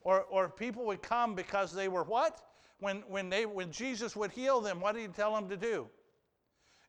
Or, 0.02 0.22
or 0.24 0.50
people 0.50 0.86
would 0.86 1.02
come 1.02 1.34
because 1.34 1.74
they 1.74 1.88
were 1.88 2.04
what? 2.04 2.42
When, 2.80 3.04
when, 3.08 3.30
they, 3.30 3.46
when 3.46 3.72
Jesus 3.72 4.16
would 4.16 4.32
heal 4.32 4.60
them, 4.62 4.80
what 4.80 4.96
did 4.96 5.02
he 5.02 5.08
tell 5.08 5.34
them 5.34 5.48
to 5.50 5.58
do? 5.58 5.88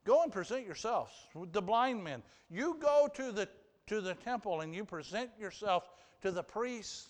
Go 0.04 0.22
and 0.22 0.32
present 0.32 0.66
yourselves. 0.66 1.12
The 1.52 1.62
blind 1.62 2.02
men. 2.02 2.22
You 2.50 2.76
go 2.80 3.08
to 3.14 3.32
the, 3.32 3.48
to 3.86 4.00
the 4.00 4.14
temple 4.14 4.60
and 4.60 4.74
you 4.74 4.84
present 4.84 5.30
yourself 5.38 5.88
to 6.22 6.30
the 6.30 6.42
priest. 6.42 7.08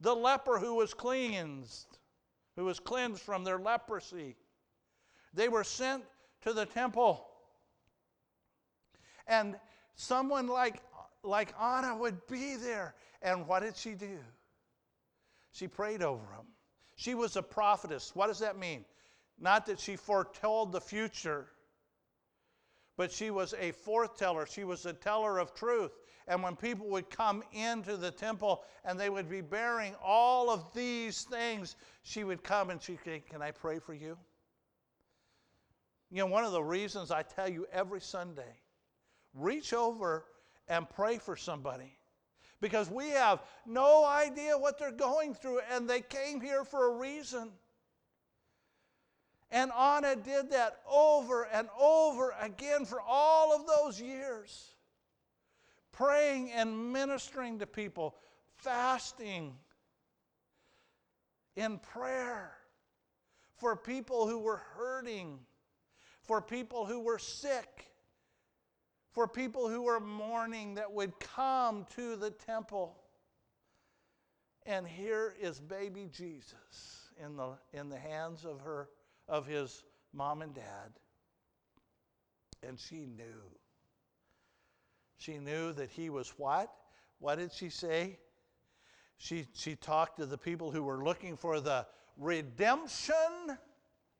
The 0.00 0.14
leper 0.14 0.58
who 0.58 0.74
was 0.74 0.94
cleansed 0.94 1.98
who 2.56 2.64
was 2.64 2.78
cleansed 2.78 3.22
from 3.22 3.44
their 3.44 3.58
leprosy. 3.58 4.36
They 5.34 5.48
were 5.48 5.64
sent 5.64 6.04
to 6.42 6.52
the 6.52 6.66
temple. 6.66 7.26
And 9.26 9.56
someone 9.94 10.48
like, 10.48 10.82
like 11.22 11.54
Anna 11.60 11.96
would 11.96 12.26
be 12.26 12.56
there. 12.56 12.94
And 13.22 13.46
what 13.46 13.60
did 13.62 13.76
she 13.76 13.94
do? 13.94 14.18
She 15.52 15.68
prayed 15.68 16.02
over 16.02 16.24
him. 16.24 16.46
She 16.96 17.14
was 17.14 17.36
a 17.36 17.42
prophetess. 17.42 18.14
What 18.14 18.26
does 18.26 18.40
that 18.40 18.58
mean? 18.58 18.84
Not 19.38 19.66
that 19.66 19.80
she 19.80 19.96
foretold 19.96 20.72
the 20.72 20.80
future, 20.80 21.46
but 23.02 23.10
she 23.10 23.32
was 23.32 23.52
a 23.54 23.72
forthteller. 23.72 24.46
She 24.46 24.62
was 24.62 24.86
a 24.86 24.92
teller 24.92 25.40
of 25.40 25.56
truth. 25.56 25.90
And 26.28 26.40
when 26.40 26.54
people 26.54 26.86
would 26.90 27.10
come 27.10 27.42
into 27.52 27.96
the 27.96 28.12
temple 28.12 28.62
and 28.84 28.96
they 28.96 29.10
would 29.10 29.28
be 29.28 29.40
bearing 29.40 29.96
all 30.00 30.48
of 30.48 30.72
these 30.72 31.24
things, 31.24 31.74
she 32.04 32.22
would 32.22 32.44
come 32.44 32.70
and 32.70 32.80
she'd 32.80 33.00
say, 33.04 33.20
Can 33.28 33.42
I 33.42 33.50
pray 33.50 33.80
for 33.80 33.92
you? 33.92 34.16
You 36.12 36.18
know, 36.18 36.26
one 36.26 36.44
of 36.44 36.52
the 36.52 36.62
reasons 36.62 37.10
I 37.10 37.22
tell 37.22 37.48
you 37.48 37.66
every 37.72 38.00
Sunday 38.00 38.60
reach 39.34 39.72
over 39.72 40.26
and 40.68 40.88
pray 40.88 41.18
for 41.18 41.34
somebody 41.36 41.98
because 42.60 42.88
we 42.88 43.08
have 43.08 43.42
no 43.66 44.04
idea 44.04 44.56
what 44.56 44.78
they're 44.78 44.92
going 44.92 45.34
through, 45.34 45.58
and 45.72 45.90
they 45.90 46.02
came 46.02 46.40
here 46.40 46.62
for 46.62 46.94
a 46.94 46.98
reason. 47.00 47.50
And 49.52 49.70
Anna 49.70 50.16
did 50.16 50.50
that 50.52 50.78
over 50.90 51.44
and 51.44 51.68
over 51.78 52.34
again 52.40 52.86
for 52.86 53.02
all 53.06 53.54
of 53.54 53.66
those 53.66 54.00
years, 54.00 54.72
praying 55.92 56.50
and 56.52 56.90
ministering 56.90 57.58
to 57.58 57.66
people, 57.66 58.16
fasting 58.56 59.52
in 61.54 61.78
prayer 61.78 62.54
for 63.56 63.76
people 63.76 64.26
who 64.26 64.38
were 64.38 64.62
hurting, 64.74 65.38
for 66.22 66.40
people 66.40 66.86
who 66.86 67.00
were 67.00 67.18
sick, 67.18 67.90
for 69.12 69.28
people 69.28 69.68
who 69.68 69.82
were 69.82 70.00
mourning 70.00 70.76
that 70.76 70.90
would 70.90 71.12
come 71.20 71.84
to 71.94 72.16
the 72.16 72.30
temple. 72.30 72.96
And 74.64 74.86
here 74.86 75.34
is 75.38 75.60
baby 75.60 76.08
Jesus 76.10 77.10
in 77.22 77.36
the, 77.36 77.50
in 77.74 77.90
the 77.90 77.98
hands 77.98 78.46
of 78.46 78.62
her 78.62 78.88
of 79.28 79.46
his 79.46 79.84
mom 80.12 80.42
and 80.42 80.54
dad. 80.54 80.92
And 82.62 82.78
she 82.78 83.06
knew. 83.06 83.50
She 85.18 85.38
knew 85.38 85.72
that 85.72 85.90
he 85.90 86.10
was 86.10 86.32
what? 86.36 86.72
What 87.18 87.38
did 87.38 87.52
she 87.52 87.68
say? 87.68 88.18
She, 89.18 89.46
she 89.54 89.76
talked 89.76 90.18
to 90.18 90.26
the 90.26 90.38
people 90.38 90.70
who 90.70 90.82
were 90.82 91.04
looking 91.04 91.36
for 91.36 91.60
the 91.60 91.86
redemption 92.16 93.56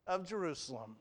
of 0.07 0.29
Jerusalem. 0.29 0.97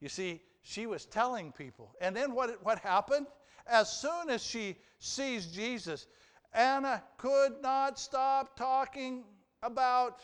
You 0.00 0.08
see, 0.08 0.42
she 0.62 0.86
was 0.86 1.04
telling 1.04 1.52
people. 1.52 1.94
And 2.00 2.14
then 2.14 2.34
what, 2.34 2.64
what 2.64 2.80
happened? 2.80 3.26
As 3.66 3.90
soon 3.90 4.30
as 4.30 4.44
she 4.44 4.76
sees 4.98 5.46
Jesus, 5.46 6.06
Anna 6.52 7.02
could 7.18 7.62
not 7.62 7.98
stop 7.98 8.56
talking 8.56 9.24
about 9.62 10.20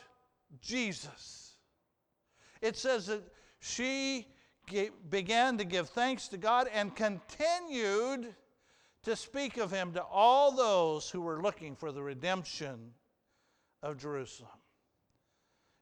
Jesus. 0.61 1.52
It 2.63 2.77
says 2.77 3.07
that 3.07 3.21
she 3.59 4.25
began 5.09 5.57
to 5.57 5.65
give 5.65 5.89
thanks 5.89 6.29
to 6.29 6.37
God 6.37 6.69
and 6.73 6.95
continued 6.95 8.33
to 9.03 9.17
speak 9.17 9.57
of 9.57 9.69
him 9.69 9.91
to 9.91 10.01
all 10.01 10.53
those 10.53 11.09
who 11.09 11.19
were 11.19 11.41
looking 11.41 11.75
for 11.75 11.91
the 11.91 12.01
redemption 12.01 12.91
of 13.81 13.97
Jerusalem. 13.97 14.49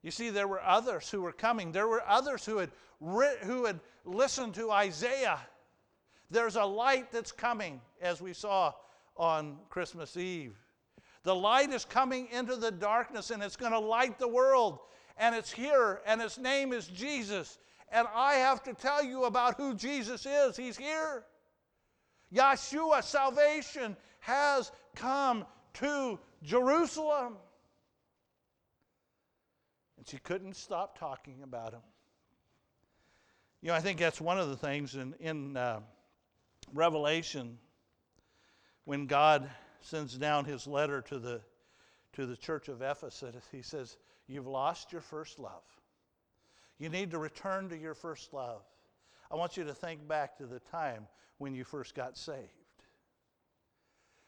You 0.02 0.10
see, 0.10 0.32
there 0.32 0.48
were 0.48 0.64
others 0.64 1.08
who 1.08 1.22
were 1.22 1.32
coming. 1.32 1.72
There 1.72 1.88
were 1.88 2.02
others 2.08 2.44
who 2.44 2.58
had, 2.58 2.72
who 3.00 3.66
had 3.66 3.80
listened 4.04 4.56
to 4.56 4.72
Isaiah. 4.72 5.38
There's 6.32 6.56
a 6.56 6.66
light 6.66 7.12
that's 7.12 7.32
coming, 7.32 7.80
as 8.02 8.22
we 8.22 8.34
saw 8.34 8.74
on 9.16 9.60
Christmas 9.70 10.18
Eve. 10.18 10.58
The 11.22 11.36
light 11.36 11.70
is 11.70 11.86
coming 11.86 12.28
into 12.32 12.56
the 12.56 12.72
darkness 12.72 13.30
and 13.30 13.44
it's 13.44 13.56
going 13.56 13.74
to 13.74 13.80
light 13.80 14.18
the 14.18 14.28
world. 14.28 14.80
And 15.22 15.36
it's 15.36 15.52
here, 15.52 16.02
and 16.08 16.20
its 16.20 16.40
name 16.40 16.74
is 16.74 16.88
Jesus. 16.88 17.60
And 17.92 18.08
I 18.12 18.34
have 18.34 18.64
to 18.64 18.74
tell 18.74 19.04
you 19.04 19.26
about 19.26 19.56
who 19.56 19.76
Jesus 19.76 20.26
is. 20.26 20.58
He's 20.58 20.76
here. 20.76 21.26
Yeshua, 22.34 23.04
salvation, 23.04 23.96
has 24.22 24.72
come 24.96 25.46
to 25.76 26.18
Jerusalem. 26.42 27.36
And 30.00 30.08
she 30.08 30.18
couldn't 30.18 30.56
stop 30.56 30.98
talking 30.98 31.44
about 31.44 31.74
him. 31.74 31.82
You 33.62 33.68
know, 33.68 33.76
I 33.76 33.80
think 33.80 34.00
that's 34.00 34.20
one 34.20 34.40
of 34.40 34.50
the 34.50 34.58
things 34.58 34.96
in, 34.96 35.14
in 35.20 35.56
uh, 35.56 35.82
Revelation 36.74 37.60
when 38.86 39.06
God 39.06 39.48
sends 39.82 40.18
down 40.18 40.46
his 40.46 40.66
letter 40.66 41.00
to 41.04 41.20
the, 41.20 41.42
to 42.14 42.26
the 42.26 42.36
church 42.36 42.70
of 42.70 42.82
Ephesus. 42.82 43.36
He 43.52 43.62
says, 43.62 43.98
You've 44.32 44.48
lost 44.48 44.94
your 44.94 45.02
first 45.02 45.40
love. 45.40 45.64
You 46.80 46.88
need 46.88 47.12
to 47.12 47.18
return 47.18 47.68
to 47.70 47.78
your 47.78 47.94
first 47.94 48.34
love. 48.34 48.62
I 49.30 49.36
want 49.36 49.58
you 49.58 49.66
to 49.66 49.74
think 49.74 50.08
back 50.08 50.38
to 50.38 50.46
the 50.46 50.60
time 50.60 51.06
when 51.38 51.54
you 51.54 51.66
first 51.66 51.96
got 51.96 52.18
saved. 52.18 52.40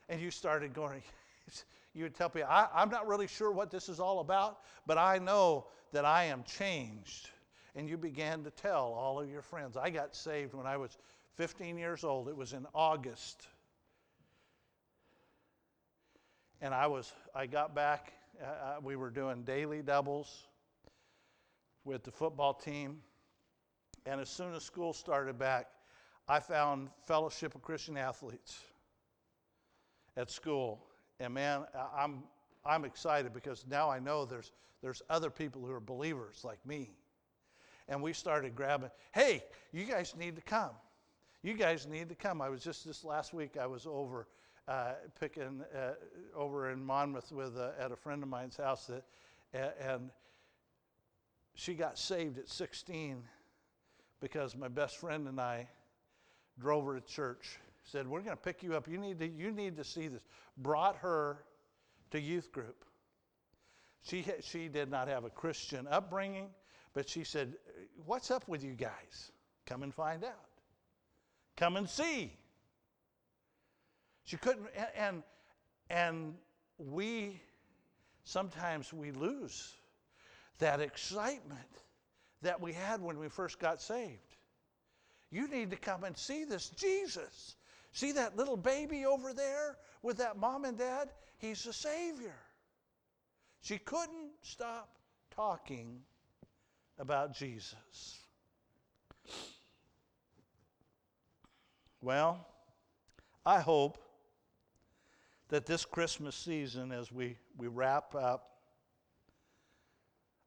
And 0.10 0.20
you 0.20 0.30
started 0.30 0.74
going, 0.74 1.02
you 1.94 2.04
would 2.04 2.16
tell 2.16 2.30
people, 2.30 2.50
I, 2.50 2.68
am 2.76 2.90
not 2.90 3.08
really 3.08 3.28
sure 3.28 3.52
what 3.52 3.72
this 3.72 3.88
is 3.88 4.02
all 4.02 4.20
about, 4.20 4.60
but 4.86 4.98
I 4.98 5.20
know 5.20 5.68
that 5.94 6.04
I 6.04 6.26
am 6.26 6.44
changed. 6.44 7.30
And 7.74 7.88
you 7.88 7.98
began 7.98 8.44
to 8.44 8.52
tell 8.52 8.94
all 8.94 9.22
of 9.22 9.30
your 9.30 9.42
friends. 9.42 9.78
I 9.78 9.90
got 9.90 10.16
saved 10.16 10.54
when 10.54 10.68
I 10.68 10.76
was 10.76 10.98
15 11.36 11.78
years 11.78 12.04
old. 12.04 12.28
It 12.28 12.36
was 12.36 12.52
in 12.52 12.68
August. 12.76 13.48
And 16.62 16.74
I 16.74 16.88
was, 16.88 17.12
I 17.34 17.46
got 17.46 17.74
back, 17.74 18.14
uh 18.42 18.76
we 18.82 18.96
were 18.96 19.10
doing 19.10 19.44
daily 19.44 19.82
doubles 19.82 20.48
with 21.86 22.04
the 22.04 22.12
football 22.12 22.54
team. 22.54 23.02
And 24.06 24.20
as 24.20 24.30
soon 24.30 24.54
as 24.54 24.64
school 24.64 24.94
started 24.94 25.38
back, 25.38 25.68
I 26.28 26.40
found 26.40 26.90
Fellowship 27.06 27.56
of 27.56 27.62
Christian 27.62 27.98
Athletes 27.98 28.60
at 30.18 30.30
school. 30.30 30.86
And 31.20 31.34
man, 31.34 31.66
I'm, 31.96 32.24
I'm 32.66 32.86
excited 32.86 33.34
because 33.34 33.66
now 33.70 33.90
I 33.90 34.00
know 34.00 34.26
there's, 34.26 34.52
there's 34.82 35.02
other 35.10 35.30
people 35.30 35.66
who 35.66 35.72
are 35.72 35.80
believers 35.80 36.42
like 36.44 36.66
me. 36.66 36.92
And 37.90 38.02
we 38.02 38.14
started 38.14 38.56
grabbing, 38.56 38.92
hey, 39.14 39.44
you 39.74 39.86
guys 39.86 40.16
need 40.18 40.36
to 40.38 40.42
come. 40.42 40.72
You 41.42 41.54
guys 41.54 41.86
need 41.86 42.08
to 42.10 42.16
come. 42.16 42.42
I 42.42 42.50
was 42.50 42.64
just 42.64 42.86
this 42.86 43.04
last 43.04 43.34
week, 43.34 43.58
I 43.60 43.68
was 43.68 43.86
over 43.86 44.28
uh, 44.68 44.94
picking 45.20 45.64
uh, 45.76 45.94
over 46.36 46.72
in 46.72 46.84
Monmouth 46.84 47.32
with 47.32 47.58
at 47.58 47.92
a 47.92 47.96
friend 47.96 48.24
of 48.24 48.30
mine's 48.30 48.58
house 48.58 48.88
that, 48.88 49.04
and 49.80 50.10
she 51.56 51.74
got 51.74 51.98
saved 51.98 52.38
at 52.38 52.50
16 52.50 53.24
because 54.20 54.56
my 54.56 54.68
best 54.68 54.98
friend 54.98 55.28
and 55.28 55.40
I 55.40 55.68
drove 56.60 56.86
her 56.86 57.00
to 57.00 57.06
church. 57.06 57.60
Said, 57.84 58.08
"We're 58.08 58.22
going 58.22 58.38
to 58.38 58.42
pick 58.42 58.64
you 58.64 58.76
up. 58.76 58.88
You 58.88 58.98
need 58.98 59.20
to 59.20 59.28
you 59.28 59.52
need 59.52 59.76
to 59.76 59.84
see 59.84 60.08
this." 60.08 60.22
Brought 60.58 60.96
her 60.98 61.44
to 62.12 62.20
youth 62.20 62.52
group. 62.54 62.86
She 64.04 64.26
she 64.42 64.70
did 64.70 64.90
not 64.90 65.10
have 65.10 65.26
a 65.26 65.30
Christian 65.30 65.88
upbringing, 65.88 66.48
but 66.94 67.10
she 67.10 67.26
said, 67.26 67.56
"What's 68.06 68.32
up 68.32 68.48
with 68.48 68.64
you 68.64 68.74
guys? 68.74 69.34
Come 69.66 69.84
and 69.84 69.94
find 69.94 70.24
out. 70.24 70.48
Come 71.58 71.76
and 71.76 71.90
see." 71.90 72.38
She 74.26 74.38
couldn't 74.38 74.68
and 74.96 75.24
and 75.90 76.36
we 76.78 77.42
sometimes 78.24 78.94
we 78.94 79.12
lose 79.12 79.74
that 80.60 80.80
excitement 80.80 81.60
that 82.42 82.60
we 82.62 82.74
had 82.74 83.02
when 83.02 83.20
we 83.20 83.30
first 83.30 83.60
got 83.60 83.82
saved. 83.82 84.38
You 85.30 85.48
need 85.48 85.72
to 85.72 85.78
come 85.78 86.04
and 86.04 86.16
see 86.16 86.44
this 86.44 86.70
Jesus. 86.70 87.56
See 87.92 88.12
that 88.14 88.38
little 88.38 88.58
baby 88.58 89.06
over 89.06 89.34
there 89.34 89.78
with 90.02 90.18
that 90.18 90.38
mom 90.38 90.66
and 90.66 90.78
dad? 90.78 91.10
He's 91.38 91.64
the 91.64 91.74
Savior. 91.74 92.36
She 93.62 93.78
couldn't 93.78 94.32
stop 94.42 94.90
talking 95.36 96.02
about 97.00 97.36
Jesus. 97.36 98.20
Well, 102.02 102.46
I 103.46 103.60
hope 103.60 103.98
that 105.54 105.68
this 105.68 105.86
Christmas 105.86 106.36
season, 106.36 106.92
as 106.92 107.12
we, 107.12 107.38
we 107.60 107.68
wrap 107.68 108.16
up, 108.16 108.54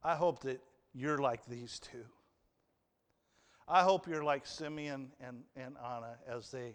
I 0.02 0.16
hope 0.16 0.40
that 0.40 0.61
you're 0.92 1.18
like 1.18 1.46
these 1.46 1.78
two. 1.78 2.04
I 3.68 3.84
hope 3.84 4.09
you're 4.09 4.24
like 4.24 4.44
Simeon 4.44 5.12
and, 5.20 5.44
and 5.54 5.76
Anna 5.78 6.16
as 6.28 6.50
they, 6.50 6.74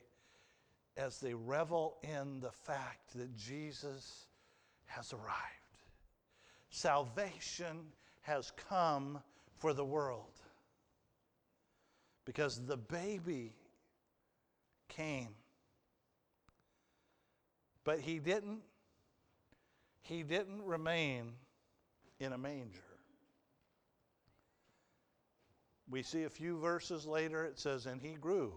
as 0.96 1.20
they 1.20 1.34
revel 1.34 1.98
in 2.04 2.40
the 2.40 2.54
fact 2.54 3.18
that 3.18 3.36
Jesus 3.36 4.28
has 4.86 5.12
arrived. 5.12 5.84
Salvation 6.70 7.80
has 8.22 8.54
come 8.70 9.20
for 9.58 9.74
the 9.74 9.84
world 9.84 10.40
because 12.24 12.66
the 12.66 12.78
baby 12.78 13.58
came. 14.88 15.36
But 17.84 18.00
he 18.00 18.20
didn't 18.20 18.62
he 20.04 20.24
didn't 20.24 20.64
remain 20.64 21.34
in 22.20 22.34
a 22.34 22.38
manger 22.38 22.92
we 25.92 26.02
see 26.02 26.24
a 26.24 26.30
few 26.30 26.58
verses 26.58 27.06
later, 27.06 27.44
it 27.44 27.60
says, 27.60 27.86
And 27.86 28.02
he 28.02 28.14
grew. 28.14 28.54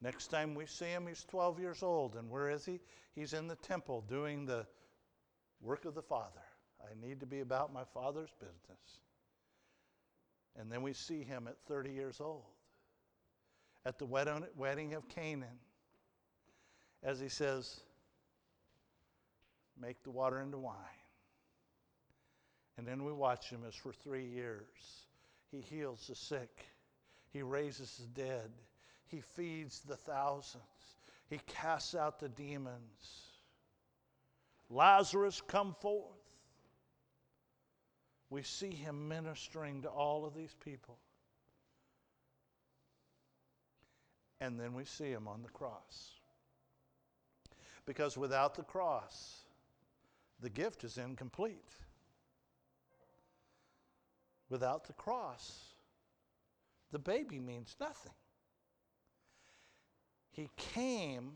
Next 0.00 0.28
time 0.28 0.54
we 0.54 0.66
see 0.66 0.86
him, 0.86 1.06
he's 1.06 1.24
12 1.24 1.60
years 1.60 1.82
old. 1.82 2.16
And 2.16 2.28
where 2.30 2.48
is 2.48 2.64
he? 2.64 2.80
He's 3.14 3.34
in 3.34 3.46
the 3.46 3.56
temple 3.56 4.02
doing 4.08 4.46
the 4.46 4.66
work 5.60 5.84
of 5.84 5.94
the 5.94 6.02
Father. 6.02 6.40
I 6.82 7.06
need 7.06 7.20
to 7.20 7.26
be 7.26 7.40
about 7.40 7.72
my 7.72 7.84
Father's 7.84 8.32
business. 8.40 9.00
And 10.58 10.72
then 10.72 10.82
we 10.82 10.94
see 10.94 11.22
him 11.22 11.46
at 11.46 11.56
30 11.68 11.90
years 11.90 12.20
old 12.20 12.44
at 13.84 13.98
the 13.98 14.06
wedding 14.06 14.94
of 14.94 15.08
Canaan. 15.08 15.58
As 17.02 17.20
he 17.20 17.28
says, 17.28 17.80
Make 19.80 20.02
the 20.04 20.10
water 20.10 20.40
into 20.40 20.58
wine. 20.58 20.76
And 22.78 22.86
then 22.86 23.04
we 23.04 23.12
watch 23.12 23.50
him 23.50 23.60
as 23.66 23.74
for 23.74 23.92
three 23.92 24.26
years 24.26 25.06
he 25.50 25.60
heals 25.60 26.06
the 26.06 26.14
sick, 26.14 26.64
he 27.30 27.42
raises 27.42 27.98
the 27.98 28.22
dead, 28.22 28.50
he 29.06 29.20
feeds 29.20 29.80
the 29.80 29.96
thousands, 29.96 30.62
he 31.28 31.38
casts 31.46 31.94
out 31.94 32.18
the 32.18 32.28
demons. 32.28 33.28
Lazarus, 34.70 35.42
come 35.46 35.74
forth. 35.80 36.06
We 38.30 38.42
see 38.42 38.70
him 38.70 39.08
ministering 39.08 39.82
to 39.82 39.88
all 39.88 40.24
of 40.24 40.34
these 40.34 40.56
people. 40.64 40.96
And 44.40 44.58
then 44.58 44.72
we 44.72 44.86
see 44.86 45.10
him 45.10 45.28
on 45.28 45.42
the 45.42 45.50
cross. 45.50 46.14
Because 47.86 48.16
without 48.16 48.54
the 48.54 48.62
cross, 48.62 49.42
the 50.40 50.50
gift 50.50 50.84
is 50.84 50.98
incomplete. 50.98 51.76
Without 54.48 54.86
the 54.86 54.92
cross, 54.92 55.74
the 56.90 56.98
baby 56.98 57.40
means 57.40 57.74
nothing. 57.80 58.12
He 60.30 60.48
came, 60.56 61.32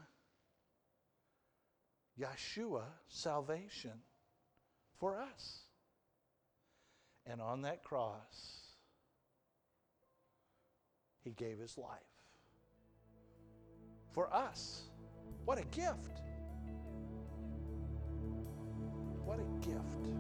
Yeshua, 2.21 2.85
salvation 3.09 4.03
for 4.99 5.19
us. 5.19 5.61
And 7.27 7.41
on 7.41 7.63
that 7.63 7.83
cross, 7.83 8.61
he 11.25 11.31
gave 11.31 11.59
his 11.59 11.77
life 11.77 11.89
for 14.13 14.33
us. 14.33 14.83
What 15.45 15.59
a 15.59 15.65
gift! 15.65 16.26
What 19.27 19.41
a 19.41 19.67
gift. 19.67 20.16